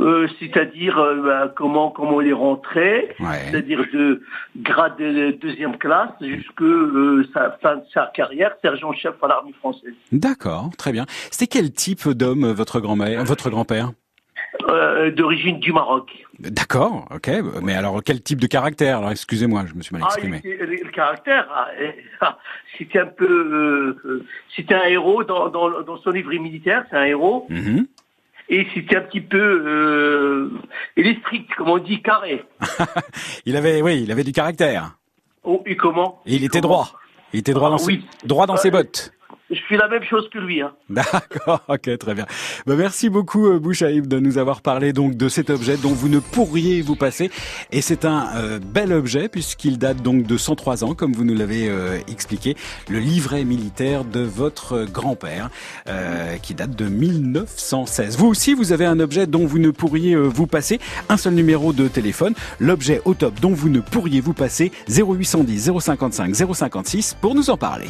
Euh, 0.00 0.26
c'est-à-dire 0.40 0.98
euh, 0.98 1.22
bah, 1.22 1.52
comment 1.54 1.90
comment 1.90 2.22
il 2.22 2.28
est 2.28 2.32
rentré, 2.32 3.14
Ouais. 3.20 3.26
c'est-à-dire 3.50 3.84
de 3.92 4.22
grade 4.56 4.96
de 4.96 5.32
deuxième 5.32 5.76
classe 5.76 6.08
jusque 6.22 6.62
euh, 6.62 7.28
sa 7.34 7.58
fin 7.60 7.76
de 7.76 7.82
sa 7.92 8.10
carrière, 8.14 8.52
sergent-chef 8.62 9.14
à 9.22 9.28
l'armée 9.28 9.52
française. 9.58 9.92
D'accord, 10.10 10.70
très 10.78 10.92
bien. 10.92 11.04
C'était 11.30 11.46
quel 11.58 11.72
type 11.72 12.08
d'homme 12.08 12.44
euh, 12.44 12.52
votre 12.54 12.80
grand-mère, 12.80 13.22
votre 13.24 13.50
grand-père? 13.50 13.92
D'origine 15.16 15.60
du 15.60 15.72
Maroc. 15.72 16.10
D'accord, 16.38 17.08
ok. 17.14 17.30
Mais 17.62 17.74
alors 17.74 18.02
quel 18.04 18.22
type 18.22 18.40
de 18.40 18.46
caractère? 18.46 18.98
Alors 18.98 19.10
excusez-moi, 19.10 19.64
je 19.66 19.74
me 19.74 19.82
suis 19.82 19.94
mal 19.94 20.02
Ah, 20.04 20.08
exprimé. 20.12 20.40
le, 20.44 20.90
caractère, 20.90 21.48
ah, 21.54 21.68
eh, 21.80 21.94
ah, 22.20 22.38
c'était 22.76 22.98
un 23.00 23.06
peu, 23.06 23.96
c'était 24.54 24.74
un 24.74 24.84
héros 24.84 25.24
dans, 25.24 25.48
dans, 25.48 25.82
dans 25.82 25.96
son 25.98 26.10
livret 26.10 26.38
militaire, 26.38 26.84
c'est 26.90 26.96
un 26.96 27.04
héros, 27.04 27.46
Mhm. 27.48 27.86
Et 28.52 28.66
c'était 28.74 28.96
un 28.96 29.00
petit 29.00 29.20
peu, 29.22 29.38
euh, 29.38 30.50
strict, 31.20 31.52
comme 31.56 31.70
on 31.70 31.78
dit, 31.78 32.02
carré. 32.02 32.44
Il 33.46 33.56
avait, 33.56 33.82
oui, 33.82 34.02
il 34.02 34.12
avait 34.12 34.24
du 34.24 34.32
caractère. 34.32 34.96
Oh, 35.42 35.62
et 35.66 35.74
comment? 35.76 36.20
Et 36.26 36.36
il 36.36 36.44
était 36.44 36.60
Comment? 36.60 36.74
droit. 36.74 36.92
Il 37.32 37.40
était 37.40 37.52
droit 37.54 37.68
Ah, 37.68 37.72
dans 37.72 37.78
ses, 37.78 37.86
oui. 37.86 38.04
droit 38.24 38.46
dans 38.46 38.54
Euh, 38.54 38.58
ses 38.58 38.70
bottes. 38.70 39.12
Je 39.52 39.60
fais 39.68 39.76
la 39.76 39.86
même 39.88 40.02
chose 40.04 40.28
que 40.32 40.38
lui. 40.38 40.62
Hein. 40.62 40.72
D'accord, 40.88 41.62
ok, 41.68 41.98
très 41.98 42.14
bien. 42.14 42.26
Bah, 42.66 42.74
merci 42.76 43.10
beaucoup 43.10 43.48
euh, 43.48 43.58
Bouchaïb 43.58 44.06
de 44.06 44.18
nous 44.18 44.38
avoir 44.38 44.62
parlé 44.62 44.94
donc 44.94 45.14
de 45.14 45.28
cet 45.28 45.50
objet 45.50 45.76
dont 45.76 45.92
vous 45.92 46.08
ne 46.08 46.20
pourriez 46.20 46.80
vous 46.80 46.96
passer. 46.96 47.30
Et 47.70 47.82
c'est 47.82 48.06
un 48.06 48.28
euh, 48.36 48.58
bel 48.58 48.94
objet 48.94 49.28
puisqu'il 49.28 49.78
date 49.78 50.00
donc 50.02 50.22
de 50.24 50.36
103 50.38 50.84
ans, 50.84 50.94
comme 50.94 51.12
vous 51.12 51.24
nous 51.24 51.34
l'avez 51.34 51.68
euh, 51.68 51.98
expliqué, 52.08 52.56
le 52.88 52.98
livret 52.98 53.44
militaire 53.44 54.04
de 54.04 54.20
votre 54.20 54.84
grand-père, 54.84 55.50
euh, 55.88 56.36
qui 56.38 56.54
date 56.54 56.74
de 56.74 56.86
1916. 56.86 58.16
Vous 58.16 58.28
aussi, 58.28 58.54
vous 58.54 58.72
avez 58.72 58.86
un 58.86 59.00
objet 59.00 59.26
dont 59.26 59.44
vous 59.44 59.58
ne 59.58 59.70
pourriez 59.70 60.14
euh, 60.14 60.22
vous 60.22 60.46
passer. 60.46 60.80
Un 61.10 61.18
seul 61.18 61.34
numéro 61.34 61.74
de 61.74 61.88
téléphone, 61.88 62.34
l'objet 62.58 63.02
au 63.04 63.12
top 63.12 63.38
dont 63.40 63.52
vous 63.52 63.68
ne 63.68 63.80
pourriez 63.80 64.22
vous 64.22 64.34
passer, 64.34 64.72
0810 64.88 65.72
055 65.78 66.34
056 66.34 67.18
pour 67.20 67.34
nous 67.34 67.50
en 67.50 67.58
parler. 67.58 67.88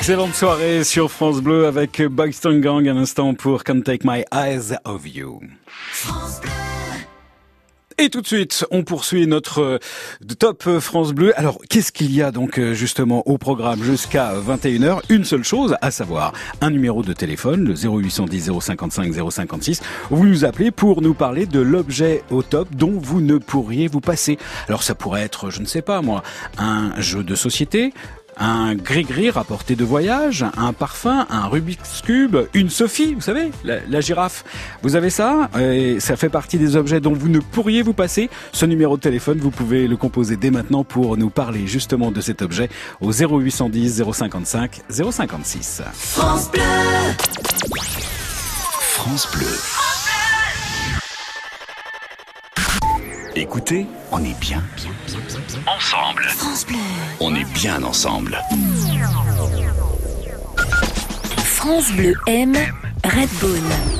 Excellente 0.00 0.34
soirée 0.34 0.82
sur 0.82 1.10
France 1.10 1.42
Bleu 1.42 1.66
avec 1.66 2.00
Boyston 2.00 2.60
Gang 2.60 2.88
un 2.88 2.96
instant 2.96 3.34
pour 3.34 3.64
Can't 3.64 3.82
Take 3.82 4.00
My 4.02 4.24
Eyes 4.32 4.74
Off 4.86 5.02
You. 5.04 5.40
Et 8.02 8.08
tout 8.08 8.22
de 8.22 8.26
suite, 8.26 8.64
on 8.70 8.82
poursuit 8.82 9.26
notre 9.26 9.60
euh, 9.60 9.78
top 10.38 10.66
euh, 10.66 10.80
France 10.80 11.12
Bleu. 11.12 11.38
Alors, 11.38 11.58
qu'est-ce 11.68 11.92
qu'il 11.92 12.14
y 12.14 12.22
a 12.22 12.30
donc 12.30 12.58
euh, 12.58 12.72
justement 12.72 13.22
au 13.28 13.36
programme 13.36 13.82
jusqu'à 13.82 14.32
21h 14.32 15.00
Une 15.10 15.24
seule 15.24 15.44
chose, 15.44 15.76
à 15.82 15.90
savoir 15.90 16.32
un 16.62 16.70
numéro 16.70 17.02
de 17.02 17.12
téléphone, 17.12 17.62
le 17.62 17.74
0810 17.74 18.52
055 18.58 19.12
056. 19.30 19.82
Vous 20.08 20.26
nous 20.26 20.46
appelez 20.46 20.70
pour 20.70 21.02
nous 21.02 21.12
parler 21.12 21.44
de 21.44 21.60
l'objet 21.60 22.24
au 22.30 22.42
top 22.42 22.74
dont 22.74 22.98
vous 22.98 23.20
ne 23.20 23.36
pourriez 23.36 23.86
vous 23.86 24.00
passer. 24.00 24.38
Alors, 24.66 24.82
ça 24.82 24.94
pourrait 24.94 25.20
être, 25.20 25.50
je 25.50 25.60
ne 25.60 25.66
sais 25.66 25.82
pas 25.82 26.00
moi, 26.00 26.22
un 26.56 26.98
jeu 27.02 27.22
de 27.22 27.34
société, 27.34 27.92
un 28.40 28.74
gris-gris 28.74 29.30
rapporté 29.30 29.76
de 29.76 29.84
voyage, 29.84 30.44
un 30.56 30.72
parfum, 30.72 31.26
un 31.30 31.46
Rubik's 31.46 32.02
Cube, 32.02 32.36
une 32.54 32.70
Sophie, 32.70 33.14
vous 33.14 33.20
savez, 33.20 33.50
la, 33.64 34.00
girafe. 34.00 34.44
Vous 34.82 34.96
avez 34.96 35.10
ça 35.10 35.50
et 35.60 36.00
ça 36.00 36.16
fait 36.16 36.30
partie 36.30 36.58
des 36.58 36.74
objets 36.74 37.00
dont 37.00 37.12
vous 37.12 37.28
ne 37.28 37.38
pourriez 37.38 37.82
vous 37.82 37.92
passer. 37.92 38.30
Ce 38.52 38.64
numéro 38.64 38.96
de 38.96 39.02
téléphone, 39.02 39.38
vous 39.38 39.50
pouvez 39.50 39.86
le 39.86 39.96
composer 39.96 40.36
dès 40.36 40.50
maintenant 40.50 40.84
pour 40.84 41.16
nous 41.16 41.30
parler 41.30 41.66
justement 41.66 42.10
de 42.10 42.20
cet 42.20 42.40
objet 42.40 42.70
au 43.00 43.12
0810 43.12 44.02
055 44.12 44.80
056. 44.88 45.82
France 45.92 46.50
Bleu. 46.50 46.62
France 48.94 49.28
Bleu. 49.32 49.79
Écoutez, 53.40 53.86
on 54.12 54.22
est 54.22 54.38
bien. 54.38 54.62
Ensemble. 55.66 56.28
On 57.20 57.34
est 57.34 57.50
bien 57.54 57.82
ensemble. 57.82 58.38
France 61.46 61.90
Bleu 61.92 62.12
aime 62.26 62.58
Redbone. 63.02 63.70
What's 63.82 63.99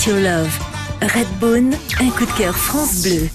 Get 0.00 0.10
Your 0.10 0.20
Love. 0.20 0.58
Redbone, 1.02 1.74
un 2.00 2.10
coup 2.10 2.24
de 2.24 2.32
cœur 2.32 2.56
France 2.56 3.02
Bleu. 3.02 3.28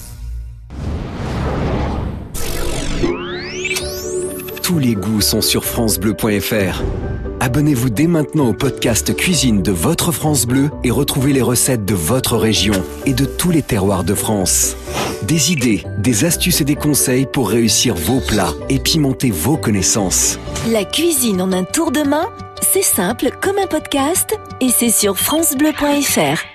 Tous 4.64 4.80
les 4.80 4.96
goûts 4.96 5.22
sont 5.22 5.42
sur 5.42 5.66
francebleu.fr. 5.66 6.84
Abonnez-vous 7.40 7.90
dès 7.90 8.08
maintenant 8.08 8.50
au 8.50 8.54
podcast 8.54 9.16
Cuisine 9.16 9.62
de 9.62 9.72
votre 9.72 10.12
France 10.12 10.46
Bleu 10.46 10.70
et 10.84 10.92
retrouvez 10.92 11.34
les 11.34 11.42
recettes 11.42 11.86
de 11.86 11.94
votre 11.94 12.38
région 12.38 12.74
et 13.06 13.14
de 13.14 13.26
tous 13.26 13.52
les 13.52 13.62
terroirs 13.62 14.04
de 14.04 14.16
France. 14.16 14.76
Des 15.24 15.52
idées, 15.52 15.84
des 16.00 16.26
astuces 16.26 16.62
et 16.62 16.66
des 16.66 16.76
conseils 16.76 17.26
pour 17.26 17.50
réussir 17.50 17.96
vos 17.96 18.22
plats 18.22 18.54
et 18.70 18.80
pimenter 18.80 19.32
vos 19.32 19.58
connaissances. 19.58 20.40
La 20.72 20.86
cuisine 20.86 21.42
en 21.42 21.52
un 21.52 21.64
tour 21.64 21.92
de 21.92 22.02
main, 22.02 22.30
c'est 22.62 22.82
simple 22.84 23.30
comme 23.42 23.58
un 23.60 23.68
podcast 23.68 24.36
et 24.62 24.70
c'est 24.70 24.90
sur 24.90 25.18
francebleu.fr. 25.18 26.55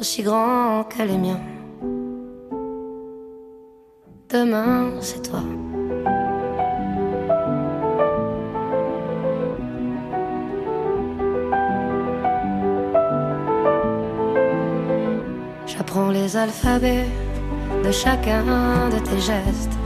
aussi 0.00 0.22
grands 0.22 0.84
que 0.84 1.02
les 1.02 1.18
miens. 1.18 1.40
Demain, 4.30 4.92
c'est 5.00 5.22
toi. 5.28 5.40
J'apprends 15.66 16.10
les 16.10 16.36
alphabets 16.36 17.06
de 17.84 17.90
chacun 17.90 18.44
de 18.94 18.98
tes 18.98 19.20
gestes. 19.20 19.76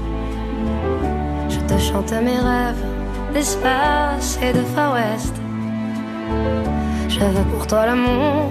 Je 1.49 1.59
te 1.67 1.79
chante 1.79 2.13
mes 2.13 2.39
rêves 2.39 2.85
d'espace 3.33 4.39
et 4.41 4.53
de 4.53 4.63
Far 4.75 4.95
West. 4.95 5.35
Je 7.09 7.19
veux 7.19 7.45
pour 7.53 7.67
toi 7.67 7.87
l'amour, 7.87 8.51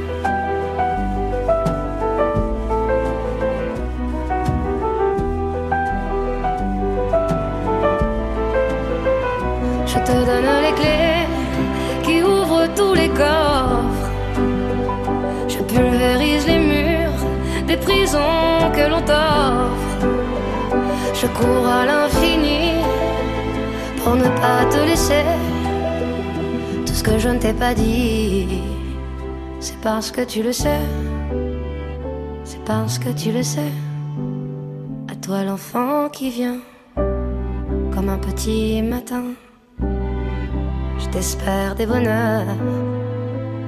Je 15.47 15.59
pulvérise 15.63 16.47
les 16.47 16.59
murs 16.59 17.25
des 17.67 17.77
prisons 17.77 18.71
que 18.75 18.89
l'on 18.89 19.01
t'offre. 19.01 20.05
Je 21.13 21.27
cours 21.27 21.67
à 21.67 21.85
l'infini 21.85 22.81
pour 23.97 24.15
ne 24.15 24.29
pas 24.43 24.65
te 24.69 24.79
laisser. 24.89 25.23
Tout 26.85 26.93
ce 26.93 27.03
que 27.03 27.17
je 27.19 27.29
ne 27.29 27.37
t'ai 27.37 27.53
pas 27.53 27.73
dit, 27.73 28.61
c'est 29.59 29.79
parce 29.81 30.11
que 30.11 30.21
tu 30.21 30.41
le 30.43 30.51
sais. 30.51 30.81
C'est 32.43 32.63
parce 32.65 32.97
que 32.97 33.09
tu 33.09 33.31
le 33.31 33.43
sais. 33.43 33.71
À 35.11 35.15
toi 35.15 35.43
l'enfant 35.43 36.09
qui 36.09 36.29
vient, 36.29 36.59
comme 37.93 38.09
un 38.09 38.17
petit 38.17 38.81
matin. 38.81 39.23
Je 40.99 41.07
t'espère 41.11 41.75
des 41.75 41.85
bonheurs 41.85 42.47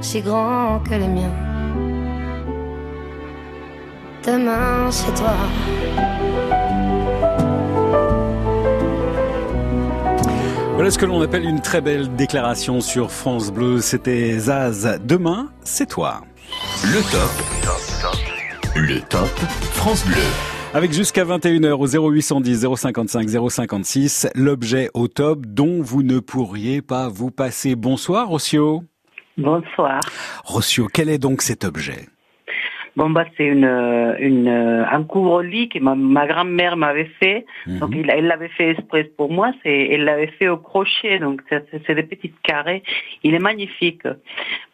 si 0.03 0.21
grands 0.21 0.79
que 0.79 0.95
les 0.95 1.07
miens. 1.07 1.31
Demain, 4.25 4.91
c'est 4.91 5.13
toi. 5.15 5.33
Voilà 10.73 10.91
ce 10.91 10.97
que 10.97 11.05
l'on 11.05 11.21
appelle 11.21 11.45
une 11.45 11.61
très 11.61 11.81
belle 11.81 12.13
déclaration 12.15 12.81
sur 12.81 13.11
France 13.11 13.51
Bleu. 13.51 13.79
C'était 13.79 14.37
Zaz. 14.37 14.99
Demain, 15.03 15.49
c'est 15.63 15.87
toi. 15.87 16.21
Le 16.83 17.01
top. 17.11 17.31
Le 18.75 18.99
top 19.01 19.29
France 19.73 20.05
Bleu. 20.05 20.15
Avec 20.73 20.91
jusqu'à 20.91 21.23
21h 21.23 21.73
au 21.73 22.11
0810 22.11 22.65
055 22.75 23.29
056, 23.49 24.27
l'objet 24.35 24.89
au 24.93 25.07
top 25.07 25.45
dont 25.45 25.81
vous 25.81 26.01
ne 26.01 26.19
pourriez 26.19 26.81
pas 26.81 27.07
vous 27.09 27.29
passer. 27.29 27.75
Bonsoir, 27.75 28.27
Rossio. 28.27 28.83
Bonsoir. 29.37 29.99
Rossio, 30.43 30.87
quel 30.93 31.09
est 31.09 31.17
donc 31.17 31.41
cet 31.41 31.63
objet? 31.63 32.07
Bon 32.95 33.09
bah 33.09 33.25
c'est 33.35 33.45
une, 33.47 33.65
euh, 33.65 34.15
une 34.19 34.47
euh, 34.47 34.85
un 34.87 35.03
couvre-lit 35.03 35.67
que 35.67 35.79
ma, 35.79 35.95
ma 35.95 36.27
grand-mère 36.27 36.77
m'avait 36.77 37.09
fait. 37.19 37.43
Mhm. 37.65 37.79
Donc 37.79 37.91
il, 37.95 38.07
elle 38.11 38.27
l'avait 38.27 38.49
fait 38.49 38.69
exprès 38.69 39.05
pour 39.05 39.31
moi. 39.31 39.51
C'est 39.63 39.87
elle 39.89 40.03
l'avait 40.03 40.31
fait 40.37 40.47
au 40.47 40.57
crochet. 40.57 41.17
Donc 41.17 41.41
c'est 41.49 41.95
des 41.95 42.03
petites 42.03 42.39
carrés. 42.43 42.83
Il 43.23 43.33
est 43.33 43.39
magnifique. 43.39 44.03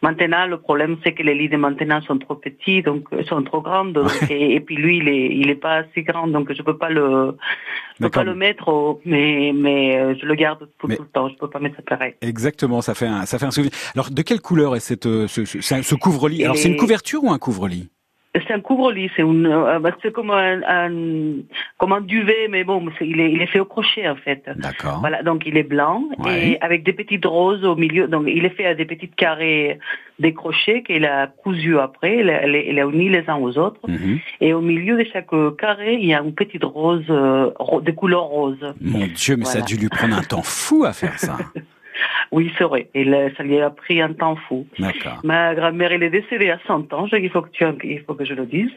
Maintenant 0.02 0.46
le 0.46 0.58
problème 0.58 0.98
c'est 1.02 1.12
que 1.12 1.22
les 1.22 1.34
lits 1.34 1.48
de 1.48 1.56
maintenant 1.56 2.02
sont 2.02 2.18
trop 2.18 2.34
petits 2.34 2.82
donc 2.82 3.04
euh, 3.14 3.24
sont 3.24 3.42
trop 3.42 3.62
grandes. 3.62 3.94
donc, 3.94 4.12
et, 4.28 4.54
et 4.54 4.60
puis 4.60 4.76
lui 4.76 4.98
il 4.98 5.08
est 5.08 5.28
il 5.34 5.48
est 5.48 5.54
pas 5.54 5.76
assez 5.76 6.02
grand 6.02 6.26
donc 6.26 6.52
je 6.52 6.60
peux 6.60 6.76
pas 6.76 6.90
le 6.90 7.38
je 8.00 8.04
peux 8.06 8.10
pas 8.10 8.24
le 8.24 8.34
mettre. 8.34 8.68
au- 8.68 9.00
mais 9.04 9.52
mais 9.54 9.96
euh, 9.98 10.14
je 10.20 10.26
le 10.26 10.34
garde 10.34 10.68
tout, 10.78 10.88
Mais- 10.88 10.96
tout 10.96 11.02
le 11.02 11.08
temps. 11.08 11.28
Je 11.28 11.36
peux 11.36 11.48
pas 11.50 11.58
mettre 11.60 11.76
ça 11.76 11.82
pareil. 11.82 12.14
Exactement, 12.22 12.80
ça 12.80 12.94
fait 12.94 13.06
un, 13.06 13.26
ça 13.26 13.38
fait 13.38 13.46
un 13.46 13.50
souvenir. 13.50 13.72
Alors, 13.94 14.10
de 14.10 14.22
quelle 14.22 14.40
couleur 14.40 14.74
est 14.76 14.80
cette, 14.80 15.06
euh, 15.06 15.28
ce, 15.28 15.44
ce, 15.44 15.60
ce 15.60 15.94
couvre-lit? 15.94 16.42
Alors, 16.44 16.56
c'est 16.56 16.68
une 16.68 16.76
couverture 16.76 17.22
ou 17.24 17.30
un 17.30 17.38
couvre-lit? 17.38 17.90
C'est 18.32 18.52
un 18.52 18.60
couvre-lit, 18.60 19.10
c'est 19.16 19.22
une, 19.22 19.46
euh, 19.48 19.80
bah, 19.80 19.90
c'est 20.02 20.12
comme 20.12 20.30
un, 20.30 20.60
un- 20.62 21.42
comme 21.78 21.92
un 21.92 22.00
duvet, 22.00 22.46
mais 22.48 22.62
bon, 22.62 22.80
il 23.00 23.18
est, 23.20 23.32
il 23.32 23.42
est 23.42 23.46
fait 23.46 23.58
au 23.58 23.64
crochet 23.64 24.08
en 24.08 24.14
fait. 24.14 24.44
D'accord. 24.56 24.98
Voilà, 25.00 25.24
donc 25.24 25.42
il 25.46 25.56
est 25.56 25.64
blanc 25.64 26.04
Ouais. 26.18 26.50
et 26.50 26.60
avec 26.60 26.84
des 26.84 26.92
petites 26.92 27.24
roses 27.26 27.64
au 27.64 27.74
milieu. 27.74 28.06
Donc 28.06 28.26
il 28.28 28.44
est 28.44 28.50
fait 28.50 28.66
à 28.66 28.76
des 28.76 28.84
petites 28.84 29.16
carrés 29.16 29.80
décrochés 30.20 30.84
qu'il 30.84 31.06
a 31.06 31.26
cousus 31.26 31.78
après. 31.80 32.18
Il 32.18 32.30
a, 32.30 32.46
il 32.46 32.78
a 32.78 32.84
uni 32.84 33.08
les 33.08 33.24
uns 33.28 33.36
aux 33.36 33.58
autres. 33.58 33.80
Mhm. 33.88 34.20
Et 34.40 34.52
au 34.54 34.60
milieu 34.60 34.96
de 34.96 35.04
chaque 35.12 35.30
carré, 35.58 35.94
il 35.94 36.06
y 36.06 36.14
a 36.14 36.20
une 36.20 36.34
petite 36.34 36.62
rose 36.62 37.02
euh, 37.10 37.50
ro- 37.58 37.80
de 37.80 37.90
couleur 37.90 38.22
rose. 38.22 38.74
Mon 38.80 39.08
Dieu, 39.08 39.36
mais 39.38 39.44
ça 39.44 39.58
a 39.58 39.62
dû 39.62 39.74
lui 39.76 39.88
prendre 39.88 40.16
un 40.16 40.22
temps 40.22 40.42
fou 40.44 40.84
à 40.84 40.92
faire 40.92 41.18
ça. 41.18 41.36
Oui, 42.32 42.52
c'est 42.58 42.64
vrai. 42.64 42.88
Et 42.94 43.04
là, 43.04 43.28
ça 43.36 43.42
lui 43.42 43.60
a 43.60 43.70
pris 43.70 44.00
un 44.00 44.12
temps 44.12 44.36
fou. 44.48 44.66
D'accord. 44.78 45.20
Ma 45.24 45.54
grand-mère, 45.54 45.92
elle 45.92 46.02
est 46.02 46.10
décédée 46.10 46.50
à 46.50 46.58
100 46.66 46.92
ans, 46.92 47.06
il 47.12 47.30
faut 47.30 47.42
que 47.42 47.50
tu, 47.50 47.64
il 47.84 48.00
faut 48.02 48.14
que 48.14 48.24
je 48.24 48.34
le 48.34 48.46
dise. 48.46 48.70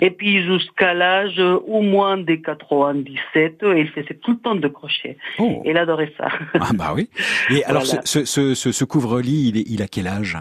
Et 0.00 0.10
puis 0.10 0.42
jusqu'à 0.44 0.94
l'âge 0.94 1.38
au 1.38 1.80
moins 1.82 2.16
des 2.16 2.40
97, 2.40 3.58
elle 3.62 3.88
faisait 3.88 4.14
tout 4.22 4.32
le 4.32 4.38
temps 4.38 4.54
de 4.54 4.68
crochet. 4.68 5.16
Oh. 5.38 5.62
Elle 5.64 5.76
adorait 5.78 6.12
ça. 6.18 6.28
Ah 6.54 6.70
bah 6.74 6.92
oui. 6.94 7.08
Et 7.50 7.64
alors, 7.66 7.82
Voilà. 7.84 8.02
ce, 8.04 8.24
ce, 8.24 8.54
ce, 8.54 8.84
couvre-lit, 8.84 9.52
il, 9.54 9.72
il 9.72 9.82
a 9.82 9.88
quel 9.88 10.06
âge? 10.06 10.36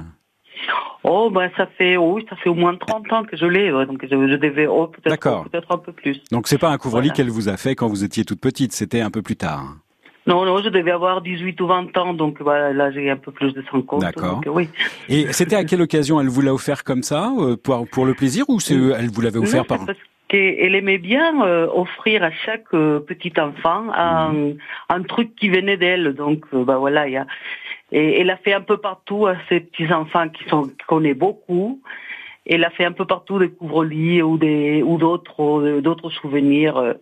Oh, 1.05 1.29
ben 1.29 1.51
ça 1.57 1.67
fait, 1.77 1.97
oh, 1.97 2.13
oui, 2.13 2.25
ça 2.29 2.37
fait 2.37 2.49
au 2.49 2.53
moins 2.53 2.75
30 2.77 3.11
ans 3.11 3.23
que 3.25 3.35
je 3.35 3.45
l'ai, 3.45 3.73
ouais, 3.73 3.85
donc 3.85 4.01
je, 4.03 4.07
je 4.07 4.35
devais, 4.35 4.67
oh, 4.67 4.87
peut-être, 4.87 5.43
peut-être 5.49 5.71
un 5.71 5.77
peu 5.77 5.91
plus. 5.91 6.21
Donc, 6.31 6.47
c'est 6.47 6.57
pas 6.57 6.69
un 6.69 6.77
couvre-lit 6.77 7.09
Voilà. 7.09 7.13
qu'elle 7.15 7.29
vous 7.29 7.49
a 7.49 7.57
fait 7.57 7.75
quand 7.75 7.89
vous 7.89 8.05
étiez 8.05 8.23
toute 8.23 8.39
petite, 8.39 8.71
c'était 8.71 9.01
un 9.01 9.11
peu 9.11 9.21
plus 9.21 9.35
tard. 9.35 9.63
Non, 10.25 10.45
non, 10.45 10.59
je 10.63 10.69
devais 10.69 10.91
avoir 10.91 11.21
18 11.21 11.59
ou 11.61 11.67
20 11.67 11.97
ans, 11.97 12.13
donc 12.13 12.41
voilà, 12.41 12.71
là 12.71 12.91
j'ai 12.91 13.09
un 13.09 13.17
peu 13.17 13.31
plus 13.31 13.53
de 13.53 13.61
50. 13.71 14.01
D'accord. 14.01 14.41
Donc, 14.41 14.55
oui. 14.55 14.69
Et 15.09 15.31
c'était 15.33 15.55
à 15.57 15.65
quelle 15.65 15.81
occasion 15.81 16.21
Elle 16.21 16.29
vous 16.29 16.41
l'a 16.41 16.53
offert 16.53 16.83
comme 16.85 17.03
ça, 17.03 17.31
euh, 17.39 17.57
pour, 17.57 17.85
pour 17.89 18.05
le 18.05 18.13
plaisir, 18.13 18.45
ou 18.47 18.59
c'est 18.61 18.75
elle 18.75 19.09
vous 19.11 19.21
l'avait 19.21 19.39
offert 19.39 19.61
Non, 19.63 19.65
par... 19.67 19.85
parce 19.85 19.97
qu'elle 20.29 20.75
aimait 20.75 20.97
bien 20.97 21.43
euh, 21.45 21.67
offrir 21.73 22.23
à 22.23 22.31
chaque 22.31 22.73
euh, 22.73 22.99
petit 22.99 23.33
enfant 23.39 23.91
un, 23.93 24.31
Mhm. 24.33 24.57
un 24.89 25.03
truc 25.03 25.35
qui 25.35 25.49
venait 25.49 25.77
d'elle. 25.77 26.13
Donc, 26.13 26.43
euh, 26.53 26.63
bah 26.63 26.77
voilà, 26.77 27.07
il 27.07 27.13
y 27.13 27.17
a. 27.17 27.27
Et 27.91 28.21
elle 28.21 28.29
a 28.31 28.37
fait 28.37 28.53
un 28.53 28.61
peu 28.61 28.77
partout 28.77 29.27
à 29.27 29.35
ses 29.49 29.59
petits 29.59 29.91
enfants 29.93 30.29
qui 30.29 30.43
sont 30.49 30.63
qui 30.63 30.85
connaît 30.87 31.13
beaucoup. 31.13 31.81
Elle 32.45 32.63
a 32.63 32.69
fait 32.71 32.85
un 32.85 32.91
peu 32.91 33.05
partout 33.05 33.37
des 33.39 33.49
couvre-lits 33.49 34.21
ou 34.23 34.37
des 34.37 34.81
ou 34.83 34.97
d'autres 34.97 35.61
euh, 35.61 35.81
d'autres 35.81 36.09
souvenirs. 36.09 36.95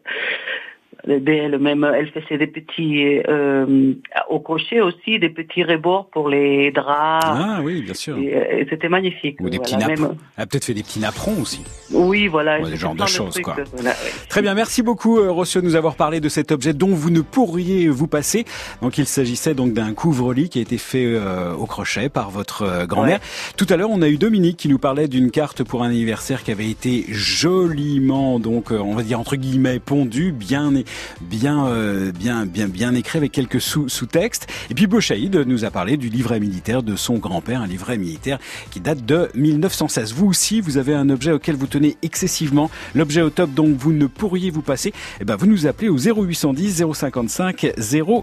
Euh, 1.07 1.19
d'elle 1.19 1.57
même 1.59 1.83
elle 1.95 2.09
faisait 2.11 2.37
des 2.37 2.47
petits 2.47 3.19
euh, 3.27 3.93
au 4.29 4.39
crochet 4.39 4.81
aussi 4.81 5.19
des 5.19 5.29
petits 5.29 5.63
rebords 5.63 6.07
pour 6.11 6.29
les 6.29 6.71
draps 6.71 7.25
Ah 7.25 7.59
oui, 7.63 7.81
bien 7.81 7.93
sûr. 7.93 8.17
Et, 8.17 8.33
euh, 8.35 8.65
c'était 8.69 8.89
magnifique 8.89 9.37
Ou 9.41 9.49
des 9.49 9.57
voilà, 9.57 9.77
petits 9.77 9.77
même- 9.77 9.99
napperons. 9.99 10.17
Elle 10.37 10.43
a 10.43 10.45
peut-être 10.45 10.65
fait 10.65 10.73
des 10.73 10.83
petits 10.83 10.99
napperons 10.99 11.41
aussi. 11.41 11.61
oui, 11.93 12.27
voilà. 12.27 12.59
Ouais, 12.59 12.65
c'était 12.65 12.77
genres 12.77 12.95
de 12.95 13.05
choses, 13.05 13.39
quoi. 13.41 13.55
voilà. 13.73 13.93
Très 14.29 14.41
bien, 14.41 14.53
merci 14.53 14.81
beaucoup 14.83 15.19
euh, 15.19 15.31
Rossio 15.31 15.61
de 15.61 15.65
nous 15.65 15.75
avoir 15.75 15.95
parlé 15.95 16.19
de 16.19 16.29
cet 16.29 16.51
objet 16.51 16.73
dont 16.73 16.93
vous 16.93 17.09
ne 17.09 17.21
pourriez 17.21 17.87
vous 17.89 18.07
passer. 18.07 18.45
Donc 18.81 18.97
il 18.97 19.05
s'agissait 19.05 19.53
donc 19.53 19.73
d'un 19.73 19.93
couvre-lit 19.93 20.49
qui 20.49 20.59
a 20.59 20.61
été 20.61 20.77
fait 20.77 21.05
euh, 21.05 21.53
au 21.53 21.65
crochet 21.65 22.09
par 22.09 22.29
votre 22.29 22.61
euh, 22.63 22.85
grand-mère. 22.85 23.19
Tout 23.57 23.65
à 23.69 23.77
l'heure, 23.77 23.89
on 23.91 24.01
a 24.01 24.07
eu 24.09 24.17
Dominique 24.17 24.57
qui 24.57 24.67
nous 24.69 24.79
parlait 24.79 25.07
d'une 25.07 25.31
carte 25.31 25.63
pour 25.63 25.83
un 25.83 25.89
anniversaire 25.89 26.43
qui 26.43 26.51
avait 26.51 26.69
été 26.69 27.05
joliment 27.09 28.39
donc 28.39 28.71
euh, 28.71 28.77
on 28.79 28.93
va 28.93 29.03
dire 29.03 29.19
entre 29.19 29.35
guillemets 29.35 29.79
pondue, 29.79 30.31
bien 30.31 30.71
bien 31.21 31.65
euh, 31.67 32.11
bien 32.11 32.45
bien 32.45 32.67
bien 32.67 32.93
écrit 32.95 33.17
avec 33.17 33.31
quelques 33.31 33.61
sous 33.61 33.89
sous-textes. 33.89 34.47
Et 34.69 34.73
puis 34.73 34.87
Bochaïd 34.87 35.35
nous 35.35 35.65
a 35.65 35.71
parlé 35.71 35.97
du 35.97 36.09
livret 36.09 36.39
militaire 36.39 36.83
de 36.83 36.95
son 36.95 37.17
grand-père, 37.17 37.61
un 37.61 37.67
livret 37.67 37.97
militaire 37.97 38.39
qui 38.71 38.79
date 38.79 39.05
de 39.05 39.29
1916. 39.35 40.13
Vous 40.13 40.27
aussi, 40.27 40.61
vous 40.61 40.77
avez 40.77 40.93
un 40.93 41.09
objet 41.09 41.31
auquel 41.31 41.55
vous 41.55 41.67
tenez 41.67 41.97
excessivement, 42.01 42.69
l'objet 42.95 43.21
au 43.21 43.29
top 43.29 43.53
dont 43.53 43.73
vous 43.77 43.93
ne 43.93 44.07
pourriez 44.07 44.51
vous 44.51 44.61
passer. 44.61 44.93
Eh 45.19 45.25
ben 45.25 45.35
vous 45.35 45.47
nous 45.47 45.67
appelez 45.67 45.89
au 45.89 45.97
0810 45.97 46.83
055 46.93 47.73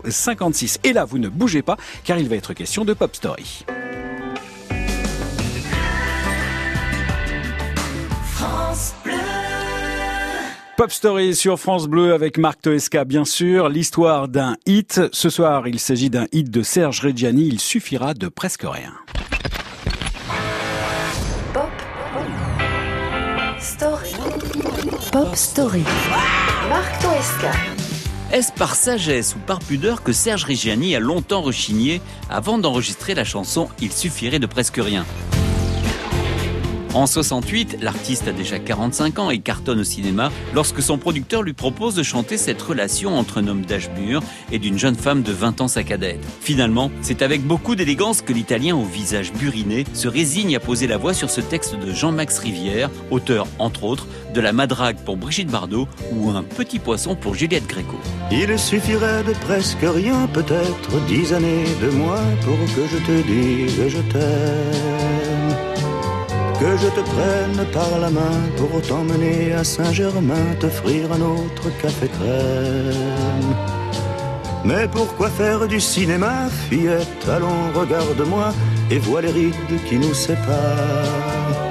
056. 0.09 0.81
Et 0.85 0.93
là, 0.93 1.05
vous 1.05 1.19
ne 1.19 1.29
bougez 1.29 1.63
pas 1.63 1.77
car 2.05 2.19
il 2.19 2.29
va 2.29 2.37
être 2.37 2.53
question 2.55 2.85
de 2.85 2.95
Pop 2.95 3.15
Story. 3.15 3.65
Pop 10.79 10.93
Story 10.93 11.35
sur 11.35 11.59
France 11.59 11.89
Bleu 11.89 12.15
avec 12.15 12.39
Marc 12.39 12.63
Toesca, 12.63 13.05
bien 13.05 13.25
sûr. 13.25 13.69
L'histoire 13.69 14.29
d'un 14.29 14.57
hit. 14.65 15.01
Ce 15.11 15.29
soir, 15.29 15.67
il 15.67 15.81
s'agit 15.81 16.09
d'un 16.09 16.27
hit 16.31 16.53
de 16.53 16.63
Serge 16.63 17.01
Reggiani. 17.01 17.49
Il 17.49 17.59
suffira 17.59 18.15
de 18.15 18.29
presque 18.29 18.63
rien. 18.63 18.93
Story. 23.59 24.13
Pop 25.11 25.35
Story. 25.35 25.83
Marc 26.69 27.03
Toesca. 27.03 27.51
Est-ce 28.33 28.53
par 28.53 28.77
sagesse 28.77 29.35
ou 29.35 29.41
par 29.41 29.59
pudeur 29.59 30.05
que 30.05 30.13
Serge 30.13 30.45
Reggiani 30.45 30.95
a 30.95 31.01
longtemps 31.01 31.43
rechigné 31.43 32.01
avant 32.31 32.57
d'enregistrer 32.57 33.17
la 33.17 33.25
chanson 33.25 33.69
Il 33.81 33.91
suffirait 33.91 34.39
de 34.39 34.47
presque 34.47 34.79
rien 34.79 35.05
en 36.95 37.07
68, 37.07 37.79
l'artiste 37.83 38.29
a 38.29 38.33
déjà 38.33 38.59
45 38.59 39.19
ans 39.19 39.31
et 39.31 39.39
cartonne 39.39 39.81
au 39.81 39.85
cinéma 39.85 40.33
lorsque 40.55 40.83
son 40.83 40.99
producteur 40.99 41.43
lui 41.43 41.53
propose 41.53 41.95
de 41.95 42.03
chanter 42.03 42.39
cette 42.39 42.61
relation 42.61 43.19
entre 43.19 43.39
un 43.39 43.47
homme 43.47 43.65
d'âge 43.65 43.91
mûr 43.99 44.23
et 44.53 44.59
d'une 44.59 44.79
jeune 44.79 44.95
femme 44.95 45.23
de 45.23 45.33
20 45.33 45.61
ans 45.61 45.69
sa 45.69 45.83
cadette. 45.83 46.25
Finalement, 46.41 46.91
c'est 47.03 47.23
avec 47.23 47.43
beaucoup 47.43 47.75
d'élégance 47.75 48.23
que 48.23 48.33
l'Italien 48.33 48.75
au 48.75 48.85
visage 48.85 49.33
buriné 49.33 49.85
se 49.93 50.09
résigne 50.09 50.57
à 50.57 50.61
poser 50.61 50.87
la 50.87 50.97
voix 50.97 51.15
sur 51.15 51.31
ce 51.31 51.41
texte 51.41 51.77
de 51.77 51.93
Jean-Max 51.93 52.39
Rivière, 52.39 52.91
auteur 53.11 53.47
entre 53.59 53.85
autres 53.85 54.07
de 54.35 54.41
La 54.41 54.53
Madrague 54.53 54.97
pour 55.05 55.17
Brigitte 55.17 55.51
Bardot 55.51 55.89
ou 56.13 56.31
Un 56.31 56.43
petit 56.43 56.79
poisson 56.79 57.15
pour 57.15 57.35
Juliette 57.35 57.67
Gréco. 57.67 57.97
Il 58.31 58.59
suffirait 58.59 59.25
de 59.25 59.33
presque 59.33 59.79
rien, 59.83 60.27
peut-être 60.33 61.07
dix 61.07 61.33
années 61.33 61.65
de 61.83 61.91
moins 61.91 62.25
pour 62.45 62.59
que 62.75 62.87
je 62.91 62.99
te 63.05 63.27
dise 63.27 63.89
je 63.89 64.01
t'aime. 64.13 65.38
Que 66.61 66.77
je 66.77 66.89
te 66.89 67.01
prenne 67.01 67.65
par 67.73 68.01
la 68.01 68.11
main 68.11 68.41
pour 68.57 68.83
t'emmener 68.83 69.53
à 69.53 69.63
Saint-Germain, 69.63 70.55
t'offrir 70.59 71.13
un 71.13 71.21
autre 71.21 71.71
café 71.81 72.09
crème. 72.09 73.55
Mais 74.65 74.89
pourquoi 74.89 75.29
faire 75.31 75.69
du 75.69 75.81
cinéma, 75.81 76.49
fillette? 76.69 77.29
Allons, 77.29 77.73
regarde-moi 77.75 78.53
et 78.91 78.99
vois 78.99 79.23
les 79.23 79.31
rides 79.31 79.85
qui 79.89 79.99
nous 79.99 80.15
séparent. 80.15 81.68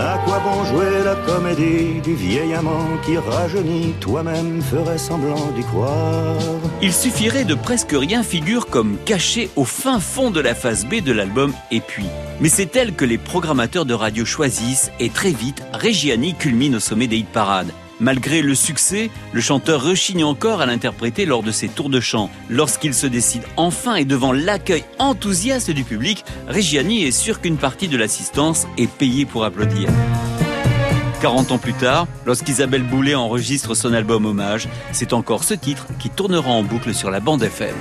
À 0.00 0.16
quoi 0.24 0.38
bon 0.38 0.64
jouer 0.64 1.02
la 1.04 1.16
comédie 1.16 2.00
du 2.00 2.14
vieil 2.14 2.54
amant 2.54 2.86
qui 3.04 3.18
rajeunit 3.18 3.94
Toi-même 3.98 4.62
ferais 4.62 4.96
semblant 4.96 5.50
d'y 5.56 5.62
croire. 5.64 6.38
Il 6.80 6.92
suffirait 6.92 7.44
de 7.44 7.56
presque 7.56 7.90
rien 7.90 8.22
figure 8.22 8.66
comme 8.66 8.96
caché 9.04 9.50
au 9.56 9.64
fin 9.64 9.98
fond 9.98 10.30
de 10.30 10.38
la 10.38 10.54
phase 10.54 10.86
B 10.86 11.02
de 11.02 11.10
l'album 11.10 11.52
Et 11.72 11.80
puis. 11.80 12.06
Mais 12.40 12.48
c'est 12.48 12.76
elle 12.76 12.94
que 12.94 13.04
les 13.04 13.18
programmateurs 13.18 13.86
de 13.86 13.94
radio 13.94 14.24
choisissent 14.24 14.92
et 15.00 15.10
très 15.10 15.32
vite, 15.32 15.64
Reggiani 15.72 16.34
culmine 16.36 16.76
au 16.76 16.80
sommet 16.80 17.08
des 17.08 17.16
hit 17.16 17.28
parades. 17.28 17.72
Malgré 18.00 18.42
le 18.42 18.54
succès, 18.54 19.10
le 19.32 19.40
chanteur 19.40 19.82
rechigne 19.82 20.24
encore 20.24 20.60
à 20.60 20.66
l'interpréter 20.66 21.26
lors 21.26 21.42
de 21.42 21.50
ses 21.50 21.68
tours 21.68 21.90
de 21.90 22.00
chant. 22.00 22.30
Lorsqu'il 22.48 22.94
se 22.94 23.06
décide 23.06 23.42
enfin 23.56 23.96
et 23.96 24.04
devant 24.04 24.32
l'accueil 24.32 24.84
enthousiaste 24.98 25.70
du 25.70 25.82
public, 25.82 26.24
Reggiani 26.48 27.02
est 27.04 27.10
sûr 27.10 27.40
qu'une 27.40 27.56
partie 27.56 27.88
de 27.88 27.96
l'assistance 27.96 28.66
est 28.76 28.90
payée 28.90 29.26
pour 29.26 29.44
applaudir. 29.44 29.88
40 31.20 31.50
ans 31.50 31.58
plus 31.58 31.72
tard, 31.74 32.06
lorsqu'Isabelle 32.24 32.84
Boulet 32.84 33.16
enregistre 33.16 33.74
son 33.74 33.92
album 33.92 34.24
Hommage, 34.24 34.68
c'est 34.92 35.12
encore 35.12 35.42
ce 35.42 35.54
titre 35.54 35.86
qui 35.98 36.10
tournera 36.10 36.50
en 36.50 36.62
boucle 36.62 36.94
sur 36.94 37.10
la 37.10 37.18
bande 37.18 37.42
FM. 37.42 37.74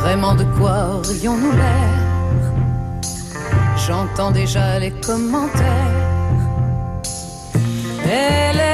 Vraiment 0.00 0.36
de 0.36 0.44
quoi 0.44 1.00
aurions-nous 1.00 1.50
l'air? 1.50 2.08
J'entends 3.88 4.30
déjà 4.30 4.78
les 4.78 4.92
commentaires. 4.92 5.94
Elle 8.04 8.60
est 8.60 8.67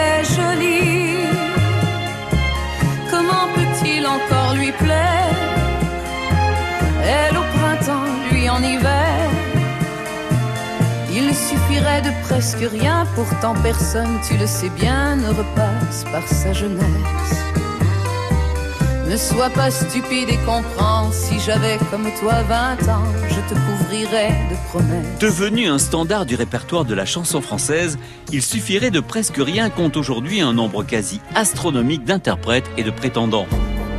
suffirait 11.74 12.02
de 12.02 12.10
presque 12.22 12.70
rien, 12.70 13.04
pourtant 13.16 13.54
personne, 13.62 14.20
tu 14.28 14.37
le 14.37 14.46
sais 14.46 14.68
bien, 14.68 15.16
ne 15.16 15.28
repasse 15.28 16.04
par 16.12 16.26
sa 16.26 16.52
jeunesse. 16.52 16.84
Ne 19.08 19.16
sois 19.16 19.50
pas 19.50 19.70
stupide 19.70 20.28
et 20.28 20.38
comprends, 20.46 21.10
si 21.10 21.40
j'avais 21.40 21.78
comme 21.90 22.08
toi 22.20 22.42
20 22.48 22.88
ans, 22.88 23.04
je 23.28 23.54
te 23.54 23.58
couvrirais 23.58 24.32
de 24.50 24.68
promesses. 24.68 25.18
Devenu 25.18 25.66
un 25.66 25.78
standard 25.78 26.26
du 26.26 26.37
répertoire 26.37 26.84
de 26.84 26.94
la 26.94 27.04
chanson 27.04 27.40
française, 27.40 27.98
il 28.32 28.42
suffirait 28.42 28.90
de 28.90 29.00
presque 29.00 29.38
rien 29.38 29.68
compte 29.68 29.96
aujourd'hui 29.96 30.40
un 30.40 30.52
nombre 30.52 30.84
quasi 30.84 31.20
astronomique 31.34 32.04
d'interprètes 32.04 32.70
et 32.76 32.84
de 32.84 32.90
prétendants. 32.90 33.46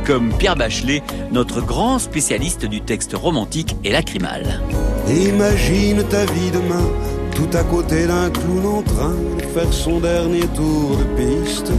Comme 0.06 0.32
Pierre 0.38 0.56
Bachelet, 0.56 1.02
notre 1.30 1.60
grand 1.60 1.98
spécialiste 1.98 2.64
du 2.64 2.80
texte 2.80 3.12
romantique 3.14 3.76
et 3.84 3.92
lacrymal. 3.92 4.62
Imagine 5.08 6.02
ta 6.04 6.24
vie 6.26 6.50
demain, 6.52 6.90
tout 7.36 7.50
à 7.56 7.62
côté 7.64 8.06
d'un 8.06 8.30
clown 8.30 8.66
en 8.78 8.82
train 8.82 9.14
de 9.38 9.42
faire 9.54 9.72
son 9.72 10.00
dernier 10.00 10.46
tour 10.54 10.96
de 10.96 11.04
piste. 11.18 11.70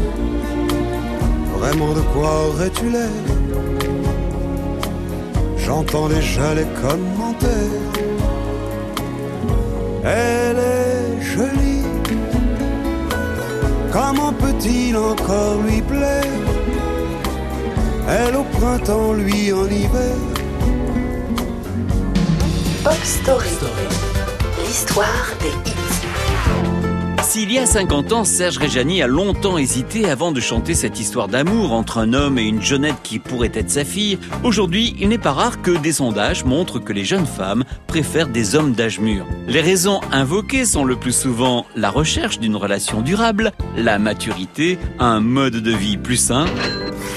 Vraiment 1.58 1.94
de 1.94 2.02
quoi 2.14 2.48
aurais-tu 2.48 2.90
l'air? 2.92 3.10
J'entends 5.58 6.10
déjà 6.10 6.54
les 6.54 6.68
commentaires. 6.82 7.88
Elle 10.04 10.60
est 10.60 11.22
jolie. 11.22 11.86
Comment 13.92 14.34
peut-il 14.34 14.96
encore 14.96 15.58
lui 15.68 15.82
plaire 15.82 16.24
Elle 18.08 18.36
au 18.36 18.44
printemps, 18.60 19.14
lui 19.14 19.52
en 19.52 19.66
hiver. 19.66 20.18
Pop 22.84 23.04
Story. 23.04 24.07
L'histoire 24.78 25.34
des 25.42 25.72
hits. 25.72 27.24
S'il 27.24 27.52
y 27.52 27.58
a 27.58 27.66
50 27.66 28.14
ans, 28.14 28.24
Serge 28.24 28.60
Reggiani 28.60 29.02
a 29.02 29.08
longtemps 29.08 29.58
hésité 29.58 30.08
avant 30.08 30.32
de 30.32 30.40
chanter 30.40 30.76
cette 30.76 31.00
histoire 31.00 31.28
d'amour 31.28 31.74
entre 31.74 31.98
un 31.98 32.14
homme 32.14 32.38
et 32.38 32.44
une 32.44 32.62
jeunette 32.62 33.02
qui 33.02 33.18
pourrait 33.18 33.52
être 33.56 33.72
sa 33.72 33.84
fille, 33.84 34.20
aujourd'hui, 34.44 34.96
il 35.00 35.10
n'est 35.10 35.18
pas 35.18 35.32
rare 35.32 35.64
que 35.64 35.72
des 35.72 35.94
sondages 35.94 36.46
montrent 36.46 36.78
que 36.78 36.94
les 36.94 37.06
jeunes 37.06 37.26
femmes 37.26 37.64
préfèrent 37.88 38.28
des 38.28 38.54
hommes 38.54 38.74
d'âge 38.74 39.00
mûr. 39.00 39.26
Les 39.48 39.62
raisons 39.62 40.00
invoquées 40.12 40.66
sont 40.66 40.86
le 40.86 40.96
plus 40.96 41.16
souvent 41.22 41.66
la 41.76 41.90
recherche 41.90 42.38
d'une 42.38 42.56
relation 42.56 43.02
durable, 43.02 43.54
la 43.76 43.98
maturité, 43.98 44.78
un 45.00 45.22
mode 45.22 45.56
de 45.56 45.72
vie 45.72 45.98
plus 45.98 46.18
sain. 46.18 46.46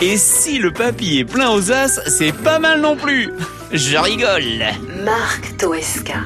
Et 0.00 0.16
si 0.16 0.58
le 0.58 0.72
papy 0.72 1.18
est 1.18 1.26
plein 1.26 1.50
aux 1.50 1.70
as, 1.70 2.00
c'est 2.06 2.32
pas 2.32 2.58
mal 2.58 2.80
non 2.80 2.96
plus. 2.96 3.28
Je 3.70 3.98
rigole. 3.98 4.64
Marc 5.04 5.58
Toesca. 5.58 6.20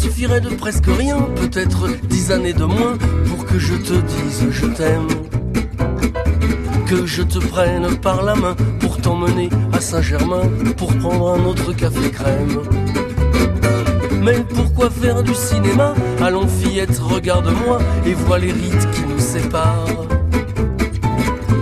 Suffirait 0.00 0.40
de 0.40 0.50
presque 0.50 0.86
rien, 0.86 1.18
peut-être 1.34 1.88
dix 2.04 2.30
années 2.30 2.52
de 2.52 2.64
moins, 2.64 2.96
pour 3.26 3.44
que 3.44 3.58
je 3.58 3.74
te 3.74 3.94
dise 3.94 4.46
je 4.50 4.66
t'aime. 4.66 5.08
Que 6.86 7.04
je 7.04 7.22
te 7.22 7.38
prenne 7.38 7.96
par 7.96 8.22
la 8.22 8.36
main 8.36 8.54
pour 8.78 8.98
t'emmener 8.98 9.48
à 9.72 9.80
Saint-Germain, 9.80 10.42
pour 10.76 10.96
prendre 10.96 11.34
un 11.34 11.44
autre 11.44 11.72
café 11.72 12.10
crème. 12.10 12.62
Mais 14.22 14.44
pourquoi 14.54 14.88
faire 14.88 15.24
du 15.24 15.34
cinéma? 15.34 15.94
Allons 16.22 16.46
fillette, 16.46 16.98
regarde-moi 16.98 17.78
et 18.06 18.14
vois 18.14 18.38
les 18.38 18.52
rites 18.52 18.90
qui 18.92 19.02
nous 19.02 19.18
séparent. 19.18 20.06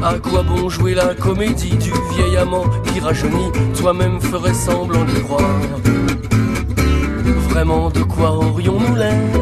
À 0.04 0.18
quoi 0.18 0.42
bon 0.42 0.68
jouer 0.68 0.94
la 0.94 1.14
comédie 1.14 1.76
du 1.76 1.90
vieil 2.14 2.36
amant 2.36 2.66
qui 2.92 3.00
rajeunit? 3.00 3.50
Toi-même 3.78 4.20
ferais 4.20 4.54
semblant 4.54 5.04
d'y 5.04 5.22
croire. 5.22 5.42
Vraiment 7.56 7.88
de 7.88 8.02
quoi 8.02 8.32
aurions-nous 8.32 8.96
l'air 8.96 9.32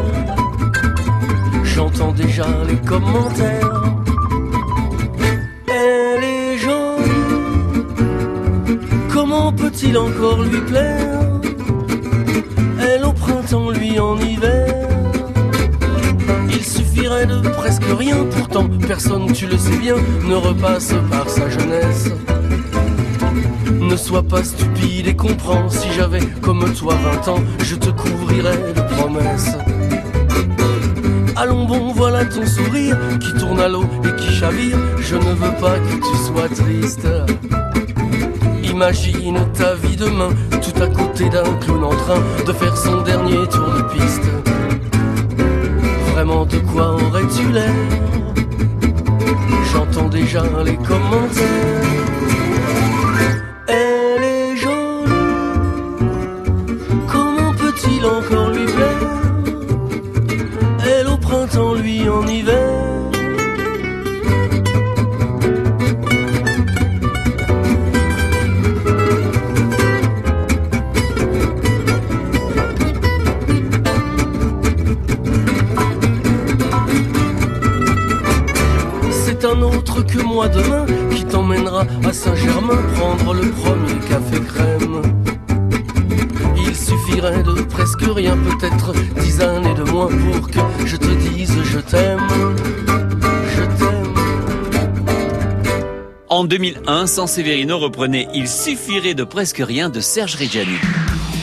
J'entends 1.65 2.13
déjà 2.13 2.47
les 2.69 2.77
commentaires. 2.77 3.83
Elle 5.67 6.23
est 6.23 6.57
jolie. 6.59 7.83
Comment 9.13 9.53
peut-il 9.53 9.99
encore 9.99 10.43
lui 10.45 10.61
plaire? 10.61 11.41
Elle 12.89 13.05
au 13.05 13.13
printemps, 13.13 13.71
lui 13.71 13.99
en 13.99 14.17
hiver. 14.17 14.89
Il 16.51 16.65
suffirait 16.65 17.27
de 17.27 17.41
presque 17.49 17.83
rien, 17.99 18.25
pourtant 18.31 18.69
personne, 18.87 19.33
tu 19.33 19.49
le 19.49 19.59
sais 19.59 19.77
bien, 19.79 19.97
ne 20.25 20.37
repasse 20.37 20.95
par 21.11 21.29
sa 21.29 21.51
jeunesse. 21.51 22.13
Ne 23.89 23.97
sois 23.97 24.23
pas 24.23 24.43
stupide 24.43 25.07
et 25.07 25.15
comprends, 25.15 25.69
si 25.69 25.93
j'avais 25.93 26.25
comme 26.41 26.65
toi 26.73 26.95
20 27.27 27.29
ans, 27.29 27.43
je 27.63 27.77
te 27.77 27.91
couvrirais 27.91 28.73
de 28.75 28.81
promesses. 28.97 29.57
Allons 31.37 31.65
bon, 31.65 31.93
voilà 31.93 32.25
ton 32.25 32.45
sourire 32.47 32.97
qui 33.21 33.33
tourne 33.35 33.61
à 33.61 33.69
l'eau 33.69 33.85
et 34.05 34.17
qui 34.17 34.33
chavire, 34.33 34.79
je 34.99 35.17
ne 35.17 35.35
veux 35.35 35.55
pas 35.61 35.79
que 35.79 35.95
tu 35.97 36.17
sois 36.27 36.49
triste. 36.49 37.07
Imagine 38.65 39.39
ta 39.53 39.75
vie 39.75 39.97
demain, 39.97 40.31
tout 40.51 40.83
à 40.83 40.87
côté 40.89 41.29
d'un 41.29 41.55
clown 41.61 41.85
en 41.85 41.95
train 41.95 42.21
de 42.47 42.53
faire 42.53 42.77
son 42.77 43.03
dernier 43.03 43.47
tour 43.49 43.69
de 43.77 43.83
piste. 43.95 44.29
Vraiment 46.13 46.47
de 46.47 46.59
quoi 46.59 46.95
aurais-tu 46.95 47.53
l'air? 47.53 47.75
J'entends 49.73 50.09
déjà 50.09 50.43
les 50.65 50.77
commentaires. 50.77 51.84
2001, 97.05 97.07
Sanseverino 97.07 97.79
reprenait 97.79 98.29
Il 98.35 98.49
suffirait 98.49 99.15
de 99.15 99.25
presque 99.25 99.59
rien 99.59 99.89
de 99.89 100.01
Serge 100.01 100.37
Reggiani. 100.37 100.79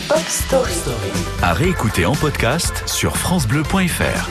Pop 0.07 0.19
Story. 0.27 0.71
À 1.41 1.53
réécouter 1.53 2.05
en 2.05 2.13
podcast 2.13 2.83
sur 2.87 3.15
FranceBleu.fr. 3.17 4.29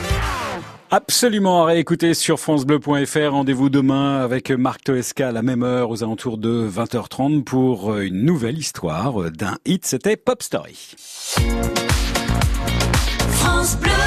Absolument 0.89 1.63
à 1.63 1.65
réécouter 1.67 2.13
sur 2.13 2.39
francebleu.fr. 2.39 3.31
Rendez-vous 3.31 3.69
demain 3.69 4.17
avec 4.17 4.51
Marc 4.51 4.83
Toesca 4.83 5.29
à 5.29 5.31
la 5.31 5.41
même 5.41 5.63
heure 5.63 5.89
aux 5.89 6.03
alentours 6.03 6.37
de 6.37 6.67
20h30 6.69 7.43
pour 7.43 7.97
une 7.97 8.23
nouvelle 8.23 8.57
histoire 8.57 9.31
d'un 9.31 9.57
hit. 9.65 9.85
C'était 9.85 10.17
Pop 10.17 10.43
Story. 10.43 10.95
France 13.29 13.77
Bleu. 13.77 14.00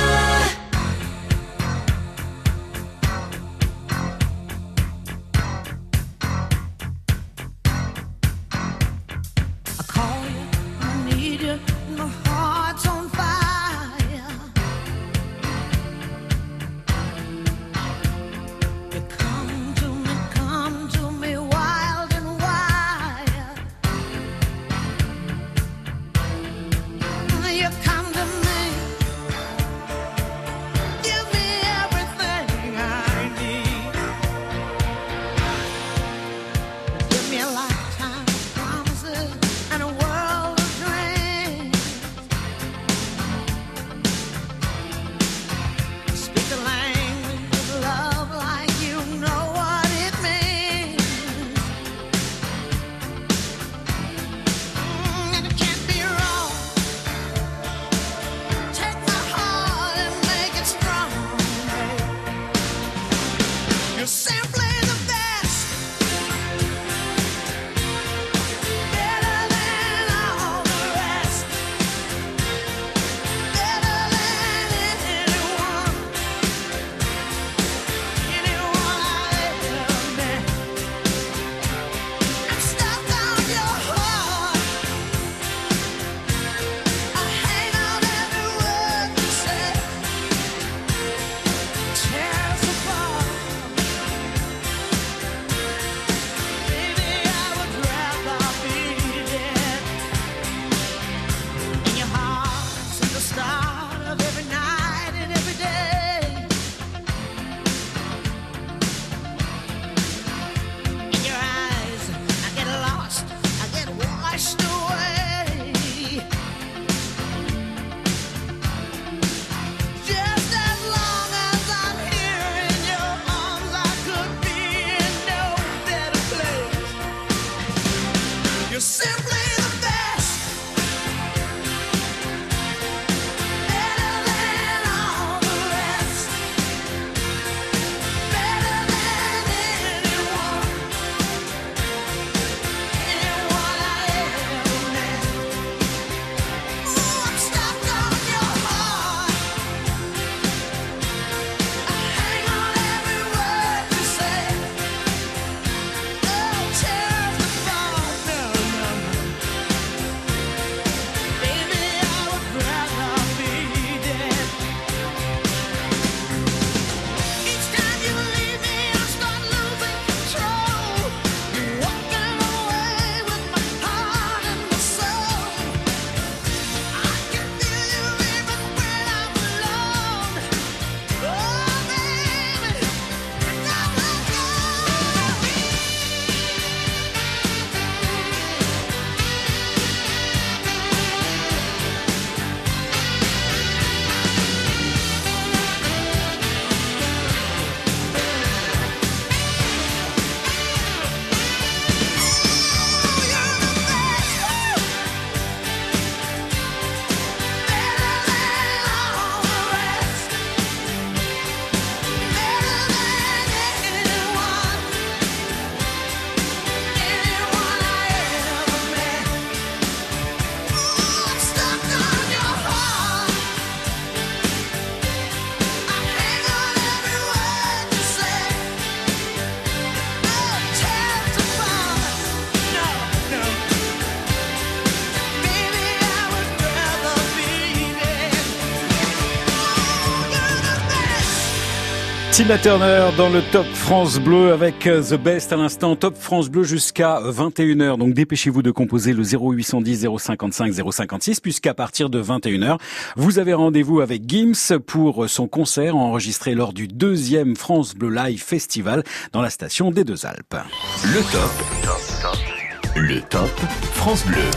Tina 242.35 242.59
Turner 242.59 243.11
dans 243.16 243.28
le 243.28 243.43
Top 243.53 243.66
France 243.74 244.18
Bleu 244.18 244.53
avec 244.53 244.89
euh, 244.89 245.01
The 245.01 245.14
Best 245.14 245.53
à 245.53 245.57
l'instant. 245.57 245.95
Top 245.95 246.16
France 246.16 246.49
Bleu 246.49 246.64
jusqu'à 246.64 247.20
21h. 247.20 247.97
Donc 247.97 248.12
dépêchez-vous 248.12 248.61
de 248.61 248.72
composer 248.72 249.12
le 249.12 249.22
0810 249.22 250.09
055 250.18 250.72
056 250.91 251.39
puisqu'à 251.39 251.74
partir 251.74 252.11
de 252.11 252.20
21h, 252.20 252.78
vous 253.14 253.39
avez 253.39 253.55
rendez-vous 253.55 254.01
avec 254.01 254.28
Gims 254.28 254.80
pour 254.85 255.30
son 255.30 255.47
concert 255.47 255.95
enregistré 255.95 256.57
lors 256.57 256.72
du 256.72 256.89
deuxième 256.89 257.55
France 257.55 257.95
Bleu 257.95 258.11
Live 258.11 258.43
Festival 258.43 259.05
dans 259.32 259.41
la 259.41 259.51
station 259.51 259.93
des 259.93 260.03
Deux 260.03 260.26
Alpes. 260.26 260.57
Le 261.05 261.20
top. 261.30 262.97
Le 262.97 263.20
top 263.20 263.61
France 263.93 264.26
Bleu. 264.26 264.51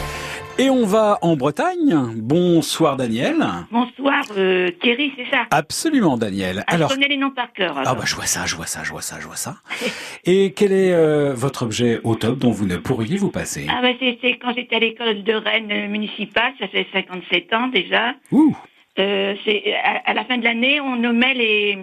Et 0.60 0.72
on 0.72 0.86
va 0.86 1.20
en 1.22 1.36
Bretagne. 1.36 1.96
Bonsoir 2.16 2.98
Daniel. 2.98 3.36
Bonsoir 3.72 4.24
euh, 4.36 4.72
Thierry, 4.82 5.14
c'est 5.16 5.30
ça 5.30 5.46
Absolument 5.52 6.18
Daniel. 6.18 6.64
Ah, 6.66 6.74
Alors 6.74 6.90
Je 6.90 6.96
connais 6.96 7.08
les 7.08 7.18
noms 7.18 7.30
par 7.30 7.54
cœur. 7.54 7.80
Ah 7.86 7.94
bah 7.94 8.02
je 8.06 8.16
vois 8.16 8.26
ça, 8.26 8.48
je 8.48 8.56
vois 8.56 8.66
ça, 8.66 8.84
je 8.84 8.90
vois 8.90 9.04
ça, 9.04 9.18
je 9.20 9.28
vois 9.28 9.36
ça. 9.36 9.58
Et 10.26 10.54
quel 10.54 10.72
est 10.72 10.94
euh, 10.94 11.34
votre 11.36 11.62
objet 11.64 12.00
au 12.04 12.16
top 12.16 12.40
dont 12.40 12.50
vous 12.50 12.66
ne 12.66 12.78
pourriez 12.78 13.18
vous 13.18 13.30
passer 13.30 13.68
Ah 13.70 13.82
bah 13.84 13.90
c'est 14.00 14.18
quand 14.42 14.54
j'étais 14.56 14.78
à 14.78 14.80
l'école 14.80 15.24
de 15.24 15.34
Rennes 15.34 15.92
municipale, 15.92 16.54
ça 16.60 16.68
fait 16.68 16.88
57 16.92 17.54
ans 17.54 17.68
déjà. 17.68 18.16
Ouh. 18.32 18.58
Euh, 19.00 19.36
c'est 19.46 19.74
à, 19.84 20.02
à 20.10 20.14
la 20.14 20.26
fin 20.26 20.38
de 20.38 20.44
l'année, 20.44 20.80
on 20.82 20.96
nommait 20.96 21.34
les 21.34 21.78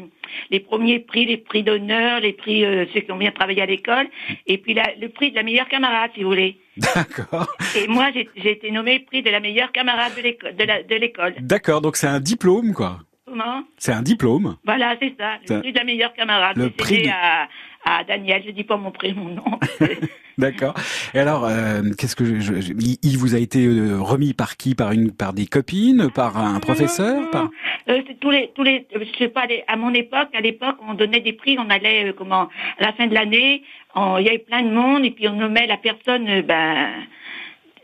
les 0.51 0.59
premiers 0.61 0.99
prix, 0.99 1.27
les 1.27 1.37
prix 1.37 1.63
d'honneur, 1.63 2.19
les 2.21 2.33
prix 2.33 2.65
euh, 2.65 2.87
ceux 2.93 3.01
qui 3.01 3.13
ont 3.13 3.17
bien 3.17 3.31
travaillé 3.31 3.63
à 3.63 3.67
l'école, 3.67 4.09
et 4.47 4.59
puis 4.59 4.75
la- 4.75 4.95
le 5.01 5.09
prix 5.09 5.31
de 5.31 5.37
la 5.37 5.43
meilleure 5.45 5.69
camarade, 5.69 6.11
si 6.15 6.23
vous 6.23 6.31
voulez. 6.31 6.59
D'accord. 6.77 7.47
Et 7.77 7.87
moi, 7.87 8.09
j'ai 8.13 8.29
j'ai 8.37 8.51
été 8.53 8.71
nommée 8.73 8.99
prix 9.01 9.23
de 9.23 9.31
la 9.31 9.39
meilleure 9.41 9.71
camarade 9.71 10.13
de 10.17 10.23
l'école. 10.23 10.57
De 10.57 10.65
la- 10.65 10.83
de 10.83 10.95
l'école. 10.97 11.35
D'accord, 11.41 11.81
donc 11.83 11.97
c'est 11.97 12.09
un 12.09 12.21
diplôme 12.21 12.73
quoi. 12.75 12.99
Comment? 13.27 13.63
C'est 13.79 13.93
un 13.93 14.03
diplôme. 14.03 14.57
Voilà, 14.65 14.97
c'est 15.01 15.15
ça, 15.19 15.39
le 15.49 15.61
prix 15.61 15.73
de 15.73 15.79
la 15.79 15.85
meilleure 15.85 16.13
camarade. 16.15 16.57
Le 16.57 16.71
prix 16.71 16.97
cédé 16.97 17.05
de- 17.07 17.11
à, 17.11 17.49
à 17.85 18.05
Daniel, 18.05 18.43
je 18.47 18.51
dis 18.53 18.65
pas 18.65 18.77
mon 18.77 18.91
prénom, 18.91 19.25
mon 19.25 19.35
nom. 19.35 19.59
D'accord. 20.39 20.75
Et 21.15 21.19
alors, 21.21 21.45
euh, 21.47 21.83
qu'est-ce 21.97 22.17
que 22.17 22.25
je, 22.25 22.41
je- 22.61 22.73
il, 22.73 22.97
il 23.03 23.17
vous 23.19 23.35
a 23.37 23.39
été 23.39 23.67
euh, 23.67 23.99
remis 24.01 24.33
par 24.35 24.57
qui? 24.57 24.75
Par 24.75 24.91
une, 24.93 25.13
par 25.13 25.33
des 25.33 25.47
copines, 25.47 26.11
par 26.11 26.37
un 26.37 26.59
professeur, 26.61 27.31
par 27.31 27.51
Euh, 27.89 28.01
tous 28.21 28.31
les, 28.31 28.51
tous 28.55 28.63
les, 28.65 28.87
euh, 28.97 29.05
je 29.13 29.19
sais 29.19 29.29
pas, 29.29 29.47
les- 29.47 29.63
à 29.69 29.77
mon 29.77 29.93
époque, 29.95 30.31
à 30.35 30.41
l'époque, 30.41 30.77
on 30.89 30.95
donnait 30.95 31.21
des 31.21 31.35
prix, 31.35 31.57
on 31.59 31.71
allait, 31.71 32.07
euh, 32.09 32.13
comment, 32.17 32.49
à 32.79 32.83
la 32.83 32.93
fin 32.95 33.07
de 33.07 33.15
l'année, 33.15 33.63
on- 33.95 34.17
il 34.19 34.25
y 34.25 34.29
avait 34.29 34.39
plein 34.39 34.63
de 34.63 34.71
monde, 34.71 35.05
et 35.05 35.11
puis 35.13 35.29
on 35.29 35.35
nommait 35.37 35.67
la 35.69 35.77
personne, 35.77 36.41
ben, 36.43 36.89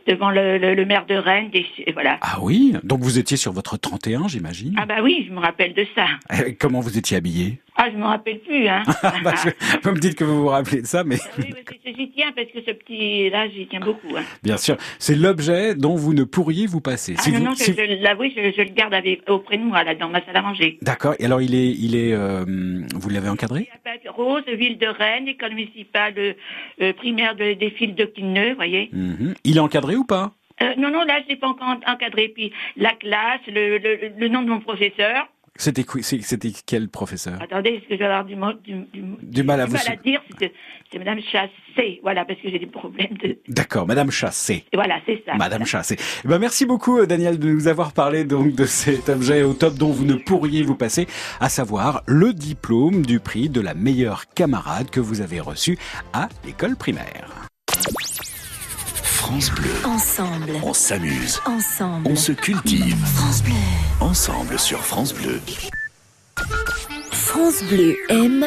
devant 0.08 0.30
le, 0.30 0.58
le, 0.58 0.74
le 0.74 0.84
maire 0.86 1.06
de 1.06 1.14
Rennes, 1.14 1.50
des, 1.50 1.66
et 1.86 1.92
voilà. 1.92 2.18
Ah 2.22 2.38
oui? 2.40 2.74
Donc 2.82 3.00
vous 3.00 3.18
étiez 3.18 3.36
sur 3.36 3.52
votre 3.52 3.76
31, 3.76 4.26
j'imagine? 4.26 4.74
Ah 4.78 4.86
bah 4.86 4.96
oui, 5.02 5.24
je 5.28 5.32
me 5.32 5.38
rappelle 5.38 5.74
de 5.74 5.86
ça. 5.94 6.06
Euh, 6.32 6.50
Comment 6.58 6.80
vous 6.80 6.96
étiez 6.98 7.16
habillé 7.18 7.60
Ah, 7.82 7.88
je 7.90 7.96
me 7.96 8.04
rappelle 8.04 8.40
plus, 8.40 8.68
hein. 8.68 8.82
bah, 9.24 9.32
je- 9.42 9.78
Vous 9.82 9.94
me 9.94 9.98
dites 10.00 10.14
que 10.14 10.24
vous 10.24 10.42
vous 10.42 10.48
rappelez 10.48 10.82
de 10.82 10.86
ça, 10.86 11.02
mais 11.02 11.16
Oui, 11.38 11.54
oui, 11.56 11.94
j'y 11.96 12.10
tiens 12.10 12.30
parce 12.36 12.48
que 12.48 12.60
ce 12.60 12.72
petit, 12.72 13.30
là, 13.30 13.48
j'y 13.48 13.66
tiens 13.68 13.80
beaucoup. 13.80 14.14
Hein. 14.16 14.22
bien 14.42 14.58
sûr, 14.58 14.76
c'est 14.98 15.14
l'objet 15.14 15.74
dont 15.74 15.94
vous 15.94 16.12
ne 16.12 16.24
pourriez 16.24 16.66
vous 16.66 16.82
passer. 16.82 17.14
Ah 17.18 17.22
Si 17.22 17.32
non, 17.32 17.38
vous- 17.38 17.44
non, 17.46 17.50
je, 17.52 17.64
si- 17.64 17.72
je 17.74 18.02
l'avoue, 18.02 18.24
je, 18.24 18.52
je 18.54 18.62
le 18.62 18.70
garde 18.74 18.92
avec, 18.92 19.28
auprès 19.30 19.56
de 19.56 19.62
moi, 19.62 19.82
là, 19.82 19.94
dans 19.94 20.10
ma 20.10 20.22
salle 20.24 20.36
à 20.36 20.42
manger. 20.42 20.78
D'accord. 20.82 21.14
Et 21.18 21.24
alors 21.24 21.40
il 21.40 21.54
est, 21.54 21.70
il 21.70 21.96
est, 21.96 22.12
euh, 22.12 22.44
vous 22.94 23.08
l'avez 23.08 23.28
encadré? 23.30 23.68
Rose, 24.08 24.44
ville 24.46 24.76
de 24.78 24.86
Rennes, 24.86 25.28
école 25.28 25.54
municipale 25.54 26.14
euh, 26.18 26.32
euh, 26.82 26.92
primaire 26.92 27.34
de, 27.36 27.54
des 27.54 27.70
fils 27.70 27.94
de 27.94 28.04
Quineux, 28.04 28.50
vous 28.50 28.56
voyez. 28.56 28.90
Mhm. 28.92 29.34
Il 29.44 29.56
est 29.56 29.60
encadré 29.60 29.96
ou 29.96 30.04
pas? 30.04 30.32
Euh, 30.62 30.74
non, 30.76 30.90
non, 30.90 31.04
là, 31.04 31.20
je 31.24 31.28
l'ai 31.30 31.36
pas 31.36 31.46
encore 31.48 31.76
encadré. 31.86 32.28
Puis 32.28 32.52
la 32.76 32.92
classe, 32.92 33.40
le, 33.46 33.78
le, 33.78 33.98
le 34.18 34.28
nom 34.28 34.42
de 34.42 34.48
mon 34.50 34.60
professeur. 34.60 35.28
C'était 35.60 35.84
c'était 36.22 36.52
quel 36.64 36.88
professeur? 36.88 37.40
Attendez, 37.42 37.70
est-ce 37.70 37.88
que 37.88 37.94
je 37.94 37.98
vais 37.98 38.04
avoir 38.06 38.24
du, 38.24 38.34
du, 38.64 38.80
du, 38.92 39.02
Du 39.22 39.42
mal 39.42 39.60
à 39.60 39.66
vous. 39.66 39.74
mal 39.74 39.82
à 39.92 39.96
dire 39.96 40.22
C'est 40.38 40.52
c'est 40.90 40.98
Madame 40.98 41.20
Chassé, 41.20 42.00
voilà, 42.02 42.24
parce 42.24 42.40
que 42.40 42.50
j'ai 42.50 42.58
des 42.58 42.66
problèmes 42.66 43.16
de... 43.22 43.38
D'accord, 43.46 43.86
Madame 43.86 44.10
Chassé. 44.10 44.64
Et 44.72 44.76
voilà, 44.76 44.96
c'est 45.06 45.22
ça. 45.24 45.34
Madame 45.34 45.64
Chassé. 45.64 45.96
Eh 46.24 46.28
ben, 46.28 46.38
merci 46.38 46.66
beaucoup, 46.66 46.98
euh, 46.98 47.06
Daniel, 47.06 47.38
de 47.38 47.48
nous 47.48 47.68
avoir 47.68 47.92
parlé 47.92 48.24
donc 48.24 48.54
de 48.56 48.64
cet 48.64 49.08
objet 49.08 49.42
au 49.42 49.52
top 49.52 49.74
dont 49.74 49.90
vous 49.90 50.04
ne 50.04 50.14
pourriez 50.14 50.62
vous 50.62 50.74
passer, 50.74 51.06
à 51.40 51.48
savoir 51.48 52.02
le 52.06 52.32
diplôme 52.32 53.06
du 53.06 53.20
prix 53.20 53.48
de 53.48 53.60
la 53.60 53.74
meilleure 53.74 54.26
camarade 54.34 54.90
que 54.90 54.98
vous 54.98 55.20
avez 55.20 55.38
reçu 55.40 55.78
à 56.12 56.28
l'école 56.44 56.76
primaire. 56.76 57.49
France 59.30 59.52
Bleu. 59.52 59.70
Ensemble. 59.84 60.52
On 60.64 60.74
s'amuse. 60.74 61.40
Ensemble. 61.46 62.08
On 62.10 62.16
se 62.16 62.32
cultive. 62.32 62.96
France 63.14 63.44
Bleu. 63.44 63.54
Ensemble 64.00 64.58
sur 64.58 64.84
France 64.84 65.14
Bleu. 65.14 65.40
France 67.12 67.62
Bleu 67.70 67.94
aime 68.08 68.44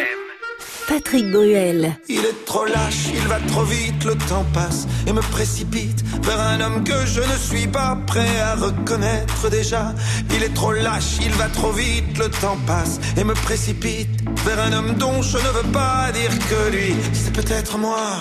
Patrick 0.89 1.31
Bruel. 1.31 1.95
Il 2.09 2.19
est 2.19 2.45
trop 2.45 2.65
lâche, 2.65 3.07
il 3.13 3.25
va 3.29 3.39
trop 3.47 3.63
vite, 3.63 4.03
le 4.03 4.15
temps 4.27 4.45
passe 4.53 4.85
et 5.07 5.13
me 5.13 5.21
précipite 5.21 6.03
vers 6.21 6.41
un 6.41 6.59
homme 6.59 6.83
que 6.83 7.05
je 7.05 7.21
ne 7.21 7.37
suis 7.37 7.67
pas 7.67 7.97
prêt 8.05 8.41
à 8.41 8.55
reconnaître 8.55 9.49
déjà. 9.49 9.95
Il 10.35 10.43
est 10.43 10.53
trop 10.53 10.73
lâche, 10.73 11.17
il 11.21 11.31
va 11.31 11.47
trop 11.47 11.71
vite, 11.71 12.17
le 12.17 12.27
temps 12.29 12.57
passe 12.67 12.99
et 13.15 13.23
me 13.23 13.33
précipite 13.33 14.09
vers 14.45 14.59
un 14.59 14.73
homme 14.73 14.95
dont 14.95 15.21
je 15.21 15.37
ne 15.37 15.49
veux 15.53 15.71
pas 15.71 16.11
dire 16.11 16.31
que 16.49 16.75
lui, 16.75 16.93
c'est 17.13 17.31
peut-être 17.31 17.77
moi. 17.77 18.17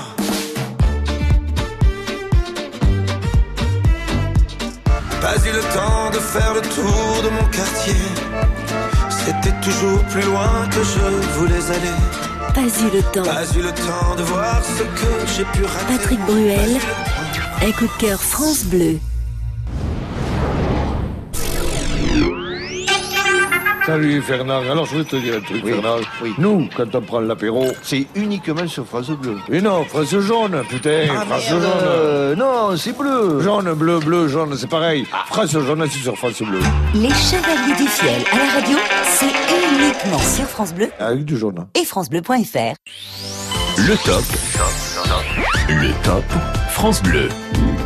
Pas 5.23 5.37
eu 5.47 5.53
le 5.53 5.63
temps 5.73 6.11
de 6.11 6.19
faire 6.19 6.53
le 6.53 6.61
tour 6.63 7.23
de 7.23 7.29
mon 7.31 7.49
quartier. 7.51 7.95
C'était 9.09 9.55
toujours 9.61 10.03
plus 10.07 10.23
loin 10.23 10.69
que 10.69 10.83
je 10.83 11.39
voulais 11.39 11.65
aller. 11.71 11.97
Pas 12.53 12.63
eu 12.63 12.91
le 12.97 13.03
temps. 13.13 13.23
Pas 13.23 13.45
eu 13.57 13.63
le 13.63 13.71
temps 13.71 14.17
de 14.17 14.23
voir 14.25 14.61
ce 14.65 14.83
que 14.83 15.33
j'ai 15.37 15.45
pu 15.45 15.65
rater. 15.65 15.97
Patrick 15.97 16.21
Bruel. 16.27 16.77
Un 17.65 17.71
coup 17.71 17.87
de 17.87 18.01
cœur 18.01 18.21
France 18.21 18.65
Bleu. 18.65 18.99
Salut 23.87 24.23
Fernand, 24.23 24.61
alors 24.71 24.87
je 24.87 24.99
vais 24.99 25.05
te 25.05 25.17
dire 25.17 25.35
un 25.37 25.41
truc 25.41 25.65
Fernand. 25.67 25.97
Nous, 26.39 26.69
quand 26.77 26.95
on 26.95 27.01
prend 27.01 27.21
l'apéro... 27.21 27.67
C'est 27.83 28.07
uniquement 28.15 28.67
sur 28.69 28.87
France 28.87 29.11
Bleu. 29.11 29.37
Et 29.51 29.61
non, 29.61 29.85
France 29.85 30.15
jaune, 30.21 30.63
putain, 30.69 31.09
Ah, 31.11 31.25
France 31.27 31.51
merde, 31.51 31.63
jaune. 31.63 31.71
euh, 31.83 32.37
non, 32.37 32.77
c'est 32.77 32.97
bleu. 32.97 33.39
Ah. 33.41 33.43
Jaune, 33.43 33.75
bleu, 33.75 33.99
bleu, 33.99 34.29
jaune, 34.29 34.57
c'est 34.57 34.69
pareil. 34.71 35.05
France 35.27 35.51
jaune, 35.51 35.85
c'est 35.91 35.99
sur 35.99 36.17
France 36.17 36.41
Bleu. 36.43 36.61
Les 36.95 37.09
Chevaliers 37.11 37.77
du 37.77 37.89
Fiel 37.89 38.23
à 38.33 38.37
la 38.37 38.53
radio, 38.61 38.79
c'est 39.05 39.27
uniquement 39.27 40.19
sur 40.19 40.45
France 40.45 40.73
Bleu 40.73 40.89
Avec 41.01 41.25
du 41.25 41.37
jaune. 41.37 41.67
et 41.75 41.85
francebleu.fr. 41.85 42.75
Le 43.79 43.97
top. 44.05 44.23
Le 45.69 45.91
top 46.05 46.25
France 46.71 47.03
Bleu. 47.03 47.29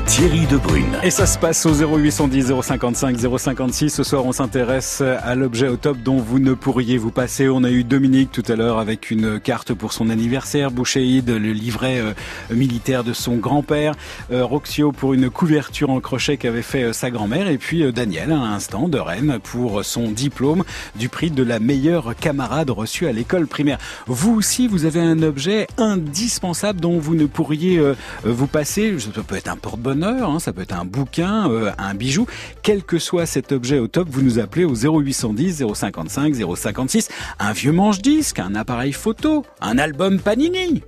Thierry 0.06 0.46
Debrune. 0.46 0.98
Et 1.02 1.10
ça 1.10 1.26
se 1.26 1.36
passe 1.36 1.66
au 1.66 1.72
0810 1.72 2.52
055 2.62 3.18
056. 3.38 3.90
Ce 3.90 4.04
soir, 4.04 4.24
on 4.24 4.32
s'intéresse 4.32 5.02
à 5.02 5.34
l'objet 5.34 5.68
au 5.68 5.76
top 5.76 5.98
dont 5.98 6.18
vous 6.18 6.38
ne 6.38 6.54
pourriez 6.54 6.96
vous 6.96 7.10
passer. 7.10 7.48
On 7.48 7.64
a 7.64 7.70
eu 7.70 7.82
Dominique 7.82 8.30
tout 8.30 8.44
à 8.48 8.54
l'heure 8.54 8.78
avec 8.78 9.10
une 9.10 9.40
carte 9.40 9.74
pour 9.74 9.92
son 9.92 10.08
anniversaire. 10.08 10.70
Bouchéide, 10.70 11.30
le 11.30 11.52
livret 11.52 11.98
euh, 11.98 12.12
militaire 12.50 13.02
de 13.02 13.12
son 13.12 13.36
grand-père. 13.36 13.94
Euh, 14.30 14.44
Roxio 14.44 14.92
pour 14.92 15.12
une 15.12 15.28
couverture 15.28 15.90
en 15.90 16.00
crochet 16.00 16.36
qu'avait 16.36 16.62
fait 16.62 16.84
euh, 16.84 16.92
sa 16.92 17.10
grand-mère. 17.10 17.48
Et 17.48 17.58
puis 17.58 17.92
Daniel, 17.92 18.30
à 18.30 18.36
l'instant, 18.36 18.88
de 18.88 18.98
Rennes 18.98 19.38
pour 19.42 19.84
son 19.84 20.10
diplôme 20.10 20.62
du 20.94 21.08
prix 21.08 21.32
de 21.32 21.42
la 21.42 21.58
meilleure 21.58 22.14
camarade 22.14 22.70
reçue 22.70 23.06
à 23.06 23.12
l'école 23.12 23.48
primaire. 23.48 23.78
Vous 24.06 24.34
aussi, 24.34 24.68
vous 24.68 24.84
avez 24.84 25.00
un 25.00 25.22
objet 25.22 25.66
indispensable 25.78 26.80
dont 26.80 26.98
vous 26.98 27.16
ne 27.16 27.26
pourriez 27.26 27.80
vous 28.24 28.46
passer. 28.46 28.96
Ça 28.98 29.22
peut 29.22 29.36
être 29.36 29.48
un 29.48 29.56
porte-bonheur, 29.56 29.95
hein, 30.02 30.38
ça 30.38 30.52
peut 30.52 30.62
être 30.62 30.78
un 30.78 30.84
bouquin, 30.84 31.50
euh, 31.50 31.70
un 31.78 31.94
bijou. 31.94 32.26
Quel 32.62 32.82
que 32.82 32.98
soit 32.98 33.26
cet 33.26 33.52
objet 33.52 33.78
au 33.78 33.88
top, 33.88 34.08
vous 34.10 34.22
nous 34.22 34.38
appelez 34.38 34.64
au 34.64 34.74
0810 34.74 35.64
055 35.74 36.34
056. 36.56 37.08
Un 37.38 37.52
vieux 37.52 37.72
manche-disque, 37.72 38.38
un 38.38 38.54
appareil 38.54 38.92
photo, 38.92 39.44
un 39.60 39.78
album 39.78 40.20
Panini. 40.20 40.82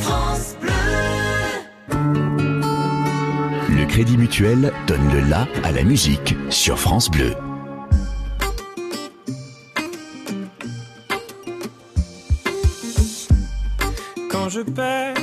France 0.00 0.56
Bleu. 0.60 0.70
Le 3.68 3.84
Crédit 3.86 4.16
Mutuel 4.16 4.72
donne 4.86 5.12
le 5.12 5.20
la 5.28 5.46
à 5.64 5.72
la 5.72 5.82
musique 5.82 6.36
sur 6.48 6.78
France 6.78 7.10
Bleu. 7.10 7.34
Je 14.50 14.60
perds 14.60 15.14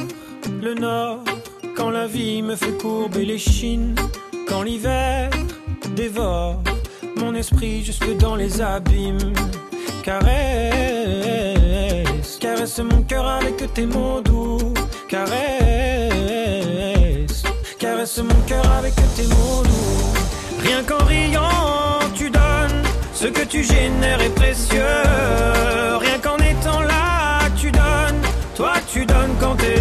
le 0.62 0.74
nord, 0.74 1.20
quand 1.76 1.90
la 1.90 2.08
vie 2.08 2.42
me 2.42 2.56
fait 2.56 2.78
courber 2.78 3.26
les 3.26 3.38
chines, 3.38 3.94
quand 4.48 4.62
l'hiver 4.64 5.30
dévore 5.96 6.64
mon 7.18 7.36
esprit 7.36 7.84
jusque 7.84 8.18
dans 8.18 8.38
les 8.38 8.62
abîmes. 8.62 9.34
Caresse, 10.04 10.78
caresse 12.40 12.80
mon 12.80 13.02
cœur 13.04 13.28
avec 13.28 13.74
tes 13.74 13.86
mots 13.86 14.22
doux. 14.22 14.74
Caresse, 15.10 15.44
caresse 17.78 18.20
mon 18.20 18.42
cœur 18.48 18.66
avec 18.72 18.96
tes 19.16 19.28
mots 19.28 19.64
doux. 19.64 20.14
Rien 20.64 20.84
qu'en 20.84 21.04
riant, 21.04 21.48
tu 23.50 23.64
génères 23.64 24.22
est 24.22 24.36
précieux. 24.36 24.82
Rien 26.00 26.20
qu'en 26.22 26.38
étant 26.38 26.82
là, 26.82 27.40
tu 27.56 27.72
donnes. 27.72 28.22
Toi, 28.56 28.74
tu 28.92 29.06
donnes 29.06 29.07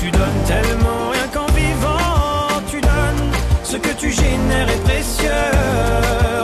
Tu 0.00 0.10
donnes 0.10 0.42
tellement. 0.46 1.10
Rien 1.12 1.28
qu'en 1.34 1.46
vivant, 1.52 2.62
tu 2.70 2.80
donnes, 2.80 3.24
ce 3.62 3.76
que 3.76 3.92
tu 4.00 4.10
génères 4.10 4.68
est 4.68 4.82
précieux. 4.84 5.46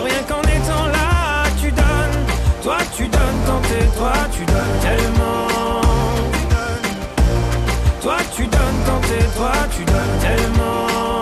Rien 0.04 0.22
qu'en 0.28 0.42
étant 0.42 0.86
là, 0.96 1.44
tu 1.60 1.70
donnes, 1.70 2.18
toi 2.62 2.78
tu 2.96 3.08
donnes 3.08 3.40
quand 3.46 3.62
t'es 3.68 3.86
toi, 3.98 4.12
tu 4.32 4.44
donnes 4.44 4.78
tellement. 4.86 5.46
Toi 8.02 8.18
tu 8.36 8.42
donnes 8.46 8.80
quand 8.86 9.00
t'es 9.08 9.26
toi, 9.36 9.52
tu 9.74 9.84
donnes 9.84 10.18
tellement. 10.20 11.20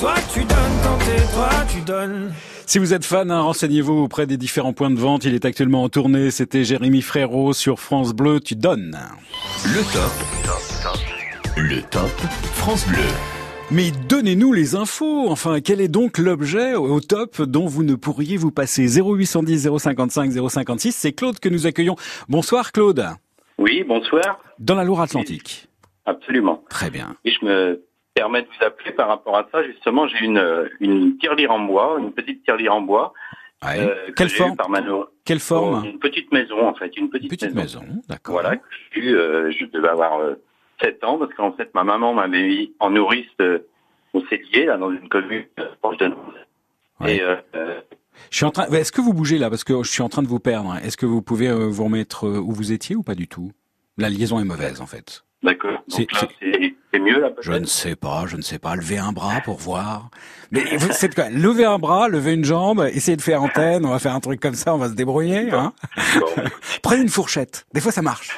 Toi 0.00 0.14
tu 0.32 0.40
donnes 0.44 0.78
quand 0.84 0.98
t'es 1.06 1.22
toi, 1.34 1.50
tu 1.68 1.80
donnes. 1.80 2.32
Si 2.74 2.80
vous 2.80 2.92
êtes 2.92 3.04
fan, 3.04 3.30
hein, 3.30 3.42
renseignez-vous 3.42 3.92
auprès 3.92 4.26
des 4.26 4.36
différents 4.36 4.72
points 4.72 4.90
de 4.90 4.98
vente. 4.98 5.24
Il 5.24 5.32
est 5.32 5.44
actuellement 5.44 5.84
en 5.84 5.88
tournée. 5.88 6.32
C'était 6.32 6.64
Jérémy 6.64 7.02
Frérot 7.02 7.52
sur 7.52 7.78
France 7.78 8.12
Bleu. 8.12 8.40
Tu 8.40 8.56
donnes. 8.56 8.98
Le 9.64 9.80
top. 9.92 10.10
Le 11.56 11.80
top 11.82 12.10
France 12.52 12.88
Bleu. 12.88 13.06
Mais 13.70 13.92
donnez-nous 14.08 14.52
les 14.52 14.74
infos. 14.74 15.28
Enfin, 15.30 15.60
quel 15.60 15.80
est 15.80 15.86
donc 15.86 16.18
l'objet 16.18 16.74
au 16.74 17.00
top 17.00 17.40
dont 17.42 17.66
vous 17.66 17.84
ne 17.84 17.94
pourriez 17.94 18.36
vous 18.36 18.50
passer? 18.50 19.00
0810 19.00 19.68
055 19.78 20.32
056. 20.32 20.96
C'est 20.96 21.12
Claude 21.12 21.38
que 21.38 21.48
nous 21.48 21.68
accueillons. 21.68 21.94
Bonsoir 22.28 22.72
Claude. 22.72 23.06
Oui, 23.56 23.84
bonsoir. 23.86 24.40
Dans 24.58 24.74
la 24.74 24.82
Loire-Atlantique. 24.82 25.68
Absolument. 26.06 26.64
Très 26.70 26.90
bien. 26.90 27.14
Et 27.24 27.30
je 27.30 27.46
me 27.46 27.84
permets 28.14 28.42
de 28.42 28.46
vous 28.46 28.64
appeler 28.64 28.92
par 28.92 29.08
rapport 29.08 29.36
à 29.36 29.46
ça. 29.52 29.62
Justement, 29.64 30.06
j'ai 30.08 30.24
une, 30.24 30.38
euh, 30.38 30.68
une 30.80 31.18
tirelire 31.18 31.50
en 31.50 31.60
bois, 31.60 31.96
une 31.98 32.12
petite 32.12 32.42
tirelire 32.44 32.74
en 32.74 32.80
bois. 32.80 33.12
euh, 33.64 34.06
que 34.08 34.12
Quelle 34.12 34.28
j'ai 34.28 34.36
forme 34.36 34.56
par 34.56 34.68
ma 34.70 34.80
no- 34.80 35.08
Quelle 35.24 35.40
forme 35.40 35.84
Une 35.84 35.98
petite 35.98 36.30
maison, 36.32 36.66
en 36.66 36.74
fait. 36.74 36.96
Une 36.96 37.08
petite, 37.10 37.30
Petite 37.30 37.54
maison, 37.54 37.82
d'accord. 38.08 38.34
Voilà, 38.34 38.56
eue, 38.94 39.14
euh, 39.14 39.50
je 39.50 39.64
devais 39.66 39.88
avoir 39.88 40.18
euh, 40.20 40.34
7 40.82 41.02
ans, 41.04 41.18
parce 41.18 41.32
qu'en 41.34 41.52
fait, 41.52 41.74
ma 41.74 41.82
maman 41.84 42.12
m'avait 42.14 42.42
mis 42.46 42.72
en 42.80 42.90
nourrice 42.90 43.26
euh, 43.40 43.60
au 44.12 44.20
Célier, 44.26 44.66
là, 44.66 44.76
dans 44.76 44.90
une 44.92 45.08
commune 45.08 45.44
euh, 45.60 45.66
proche 45.80 45.96
de 45.98 46.06
Nantes. 46.08 46.18
Et 47.06 47.20
euh, 47.22 47.36
euh, 47.56 47.80
Je 48.30 48.36
suis 48.36 48.44
en 48.44 48.50
train. 48.50 48.66
Est-ce 48.66 48.92
que 48.92 49.00
vous 49.00 49.12
bougez 49.14 49.38
là? 49.38 49.50
Parce 49.50 49.64
que 49.64 49.82
je 49.82 49.90
suis 49.90 50.02
en 50.02 50.08
train 50.08 50.22
de 50.22 50.28
vous 50.28 50.38
perdre. 50.40 50.76
Est-ce 50.84 50.96
que 50.96 51.06
vous 51.06 51.22
pouvez 51.22 51.48
euh, 51.48 51.66
vous 51.68 51.84
remettre 51.84 52.26
euh, 52.28 52.38
où 52.38 52.52
vous 52.52 52.70
étiez 52.72 52.94
ou 52.96 53.02
pas 53.02 53.14
du 53.16 53.26
tout? 53.28 53.50
La 53.98 54.08
liaison 54.10 54.38
est 54.40 54.44
mauvaise 54.44 54.80
en 54.80 54.86
fait. 54.86 55.24
D'accord. 55.44 55.82
C'est- 55.88 55.98
Donc 56.00 56.12
là, 56.12 56.28
c'est 56.40 56.74
c'est 56.92 57.00
mieux, 57.00 57.20
là, 57.20 57.30
Je 57.40 57.52
ne 57.52 57.64
sais 57.66 57.94
pas, 57.96 58.24
je 58.26 58.36
ne 58.36 58.42
sais 58.42 58.58
pas. 58.58 58.74
Levez 58.76 58.98
un 58.98 59.12
bras 59.12 59.40
pour 59.44 59.58
voir. 59.58 60.10
Mais 60.50 60.76
vous 60.76 60.88
c'est 60.92 61.12
quoi? 61.14 61.28
Levez 61.30 61.64
un 61.64 61.78
bras, 61.78 62.08
levez 62.08 62.32
une 62.34 62.44
jambe, 62.44 62.88
essayez 62.92 63.16
de 63.16 63.22
faire 63.22 63.42
antenne. 63.42 63.84
On 63.84 63.90
va 63.90 63.98
faire 63.98 64.14
un 64.14 64.20
truc 64.20 64.40
comme 64.40 64.54
ça, 64.54 64.74
on 64.74 64.78
va 64.78 64.88
se 64.88 64.94
débrouiller. 64.94 65.50
Hein 65.52 65.72
Prenez 66.82 67.02
une 67.02 67.08
fourchette. 67.08 67.66
Des 67.74 67.80
fois, 67.80 67.92
ça 67.92 68.02
marche. 68.02 68.30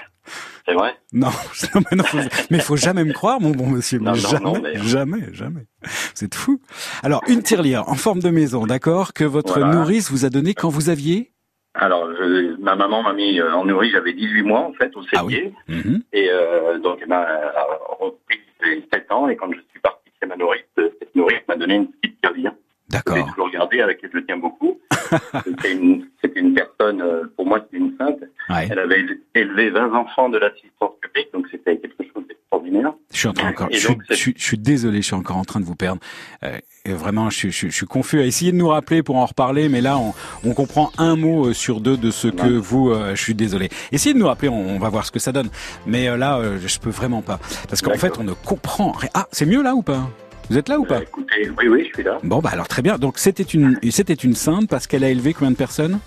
C'est 0.67 0.75
vrai? 0.75 0.95
Non, 1.13 1.29
non, 1.75 1.83
mais 1.91 1.97
non, 1.97 2.05
faut- 2.05 2.19
mais 2.51 2.57
il 2.57 2.61
faut 2.63 2.77
jamais 2.77 3.05
me 3.05 3.13
croire, 3.13 3.41
mon 3.41 3.51
bon 3.51 3.69
monsieur. 3.69 3.99
Non, 4.01 4.13
mais 4.13 4.21
non, 4.23 4.29
jamais, 4.29 4.45
non, 4.45 4.61
mais- 4.61 4.79
jamais, 4.83 5.35
jamais. 5.35 5.67
C'est 6.15 6.35
fou. 6.35 6.61
Alors, 7.05 7.23
une 7.29 7.43
tirelire 7.43 7.85
en 7.89 7.95
forme 7.95 8.19
de 8.21 8.31
maison, 8.31 8.67
d'accord, 8.67 9.13
que 9.13 9.23
votre 9.23 9.61
Voilà. 9.61 9.75
nourrice 9.77 10.11
vous 10.11 10.25
a 10.25 10.31
donné 10.31 10.55
quand 10.55 10.69
vous 10.69 10.89
aviez 10.89 11.33
Alors, 11.79 12.11
je- 12.15 12.57
ma 12.61 12.75
maman 12.77 13.03
m'a 13.03 13.13
mis 13.13 13.39
euh, 13.41 13.53
en 13.55 13.65
nourrice, 13.65 13.93
j'avais 13.93 14.13
18 14.13 14.43
mois, 14.43 14.61
en 14.61 14.73
fait, 14.73 14.95
au 14.97 15.03
Ah 15.15 15.21
Célier. 15.21 15.53
Mhm. 15.69 16.03
Et 16.13 16.29
euh, 16.31 16.79
donc, 16.79 16.99
elle 17.03 17.09
m'a 17.09 17.23
a 17.23 17.67
repris 18.01 18.41
j'ai 18.63 18.85
7 18.93 19.11
ans. 19.13 19.29
Et 19.29 19.37
quand 19.37 19.51
je 19.53 19.59
suis 19.71 19.81
parti 19.81 20.11
chez 20.21 20.27
ma 20.29 20.37
nourrice, 20.37 20.63
euh, 20.79 20.89
cette 20.99 21.15
nourrice 21.15 21.41
m'a 21.49 21.57
donné 21.57 21.75
une 21.77 21.89
petite 21.89 22.21
tirelire. 22.21 22.53
D'accord. 22.89 23.17
Je 23.17 23.23
l'ai 23.23 23.29
toujours 23.31 23.51
gardée, 23.51 23.81
avec 23.81 24.03
laquelle 24.03 24.21
je 24.21 24.27
tiens 24.27 24.37
beaucoup. 24.39 24.79
C'était 25.45 25.73
une, 25.73 26.05
c'était 26.23 26.41
une 26.41 26.55
personne, 26.55 27.01
euh, 27.01 27.25
pour 27.37 27.47
moi, 27.47 27.61
c'était 27.65 27.77
une 27.85 27.95
sainte. 27.97 28.19
Ouais. 28.49 28.67
Elle 28.71 28.79
avait 28.79 29.05
élevé 29.35 29.71
20 29.71 29.93
enfants 29.95 30.29
de 30.29 30.39
l'assistance 30.39 30.93
publique, 31.01 31.29
donc 31.33 31.47
c'était 31.51 31.77
quelque 31.79 32.03
chose 32.13 32.25
d'extraordinaire. 32.29 32.93
Je 33.13 33.19
suis 33.19 33.29
en 33.29 33.33
train 33.33 33.51
encore. 33.51 33.69
Je 33.71 33.79
suis, 33.79 33.89
donc, 33.89 34.03
je, 34.11 34.31
je 34.37 34.43
suis 34.45 34.59
désolé, 34.59 34.99
je 35.03 35.07
suis 35.07 35.15
encore 35.15 35.37
en 35.37 35.45
train 35.45 35.61
de 35.61 35.65
vous 35.65 35.77
perdre. 35.77 36.01
Euh, 36.43 36.59
et 36.85 36.93
vraiment, 36.93 37.31
je, 37.31 37.37
suis- 37.37 37.51
je, 37.53 37.57
suis- 37.57 37.71
je 37.71 37.77
suis 37.77 37.87
confus. 37.87 38.21
Essayez 38.23 38.51
de 38.53 38.57
nous 38.57 38.67
rappeler 38.69 39.03
pour 39.05 39.17
en 39.17 39.27
reparler, 39.27 39.69
mais 39.69 39.81
là, 39.81 39.97
on, 39.99 40.13
on 40.45 40.55
comprend 40.55 40.91
un 40.99 41.15
mot 41.17 41.47
euh, 41.49 41.53
sur 41.53 41.81
deux 41.81 41.97
de 41.97 42.11
ce 42.11 42.27
que 42.29 42.49
vous. 42.49 42.91
euh, 42.91 43.15
je 43.15 43.23
suis 43.23 43.35
désolé. 43.35 43.69
Essayez 43.93 44.13
de 44.15 44.19
nous 44.19 44.27
rappeler, 44.27 44.49
on, 44.49 44.71
on 44.75 44.79
va 44.81 44.89
voir 44.89 45.05
ce 45.07 45.13
que 45.13 45.21
ça 45.21 45.31
donne. 45.31 45.51
Mais 45.87 46.09
euh, 46.09 46.17
là, 46.17 46.39
euh, 46.39 46.59
je 46.65 46.79
peux 46.81 46.91
vraiment 46.91 47.23
pas, 47.23 47.39
parce 47.69 47.81
qu'en 47.81 47.95
fait, 47.97 48.19
on 48.19 48.25
ne 48.25 48.33
comprend 48.33 48.91
rien. 48.93 49.11
Ah, 49.15 49.27
c'est 49.31 49.47
mieux 49.47 49.63
là 49.63 49.75
ou 49.75 49.83
pas? 49.83 50.09
Vous 50.51 50.57
êtes 50.59 50.69
là 50.69 50.79
ou 50.79 50.85
pas 50.85 51.03
Écoutez, 51.03 51.51
oui, 51.59 51.69
oui, 51.69 51.87
je 51.89 51.95
suis 51.95 52.03
là. 52.05 52.19
Bon, 52.23 52.39
bah 52.39 52.51
alors 52.53 52.69
très 52.69 52.83
bien. 52.83 52.99
Donc 52.99 53.19
c'était 53.19 53.43
une, 53.43 53.79
c'était 53.91 54.15
une 54.15 54.35
sainte 54.35 54.69
parce 54.69 54.87
qu'elle 54.87 55.05
a 55.05 55.09
élevé 55.11 55.33
combien 55.35 55.51
de 55.51 55.57
personnes 55.57 55.99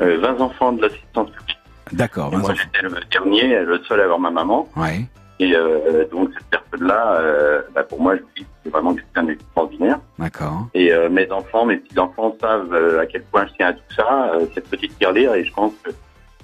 Euh, 0.00 0.18
20 0.20 0.40
enfants 0.40 0.72
de 0.72 0.82
l'assistance 0.82 1.30
publique. 1.30 1.58
D'accord. 1.92 2.28
Et 2.32 2.36
20 2.36 2.38
moi, 2.42 2.50
enfants. 2.52 2.60
j'étais 2.72 2.86
le 2.88 2.94
dernier, 3.10 3.60
le 3.64 3.80
seul 3.84 4.00
à 4.00 4.04
avoir 4.04 4.18
ma 4.18 4.30
maman. 4.30 4.68
Ouais. 4.76 5.04
Et 5.40 5.54
euh, 5.54 6.04
donc, 6.10 6.30
cette 6.34 6.60
personne-là, 6.60 7.18
euh, 7.20 7.62
bah, 7.74 7.82
pour 7.82 8.00
moi, 8.00 8.16
je 8.16 8.22
dis 8.36 8.42
que 8.44 8.48
c'est 8.64 8.70
vraiment 8.70 8.94
quelqu'un 8.94 9.24
d'extraordinaire. 9.24 9.98
D'accord. 10.18 10.68
Et 10.72 10.92
euh, 10.92 11.08
mes 11.10 11.30
enfants, 11.32 11.66
mes 11.66 11.76
petits-enfants 11.78 12.36
savent 12.40 12.72
euh, 12.72 13.00
à 13.00 13.06
quel 13.06 13.22
point 13.24 13.46
je 13.46 13.52
tiens 13.56 13.68
à 13.68 13.72
tout 13.72 13.80
ça, 13.96 14.30
euh, 14.34 14.46
cette 14.54 14.68
petite 14.68 14.96
tirelire, 14.98 15.34
et 15.34 15.44
je 15.44 15.52
pense 15.52 15.72
que 15.82 15.90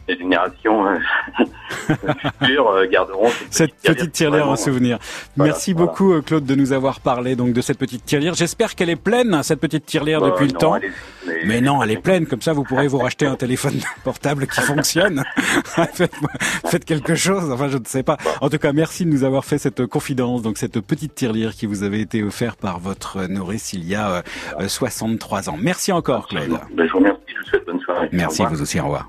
les 0.09 0.16
générations 0.18 0.86
euh, 0.88 0.96
futures 2.40 2.68
euh, 2.68 2.86
garderont 2.86 3.28
cette 3.50 3.74
petite 3.74 4.12
tirelire 4.12 4.48
en 4.48 4.56
souvenir. 4.56 4.98
Voilà, 5.36 5.52
Merci 5.52 5.72
voilà. 5.72 5.86
beaucoup 5.86 6.12
euh, 6.14 6.22
Claude 6.22 6.44
de 6.44 6.54
nous 6.54 6.72
avoir 6.72 7.00
parlé 7.00 7.36
donc 7.36 7.52
de 7.52 7.61
cette 7.61 7.78
petite 7.78 8.04
tirelire. 8.04 8.34
J'espère 8.34 8.74
qu'elle 8.74 8.90
est 8.90 8.96
pleine 8.96 9.34
hein, 9.34 9.42
cette 9.42 9.61
petite 9.61 9.84
tirelire 9.86 10.20
Bah, 10.20 10.30
depuis 10.30 10.46
le 10.46 10.52
temps. 10.52 10.76
est- 10.76 10.90
mais- 11.26 11.34
Mais 11.44 11.61
non, 11.61 11.82
elle 11.82 11.90
est 11.90 12.00
pleine 12.02 12.26
comme 12.26 12.40
ça 12.42 12.52
vous 12.52 12.64
pourrez 12.64 12.88
vous 12.88 12.98
racheter 12.98 13.26
un 13.26 13.36
téléphone 13.36 13.74
portable 14.04 14.46
qui 14.46 14.61
fonctionne. 14.62 15.24
faites, 15.64 16.11
faites 16.66 16.84
quelque 16.84 17.14
chose, 17.14 17.50
enfin 17.52 17.68
je 17.68 17.76
ne 17.78 17.84
sais 17.84 18.02
pas. 18.02 18.16
En 18.40 18.48
tout 18.48 18.59
cas, 18.59 18.72
merci 18.72 19.04
de 19.04 19.11
nous 19.11 19.24
avoir 19.24 19.44
fait 19.44 19.59
cette 19.59 19.84
confidence 19.86 20.42
donc 20.42 20.56
cette 20.59 20.80
petite 20.80 21.14
tirelire 21.14 21.52
qui 21.54 21.66
vous 21.66 21.82
avait 21.82 22.00
été 22.00 22.22
offerte 22.22 22.59
par 22.59 22.78
votre 22.80 23.26
nourrice 23.28 23.72
il 23.74 23.86
y 23.86 23.94
a 23.94 24.09
euh, 24.11 24.22
euh, 24.61 24.68
63 24.68 25.50
ans. 25.50 25.56
Merci 25.61 25.92
encore 25.92 26.28
Claude. 26.28 26.59
Je 26.76 26.82
vous 26.90 26.98
remercie, 26.98 27.20
je 27.28 27.38
vous 27.42 27.46
souhaite 27.50 27.66
bonne 27.66 27.80
soirée. 27.80 28.09
Merci 28.12 28.42
vous 28.50 28.62
aussi, 28.62 28.80
au 28.80 28.84
revoir. 28.84 29.06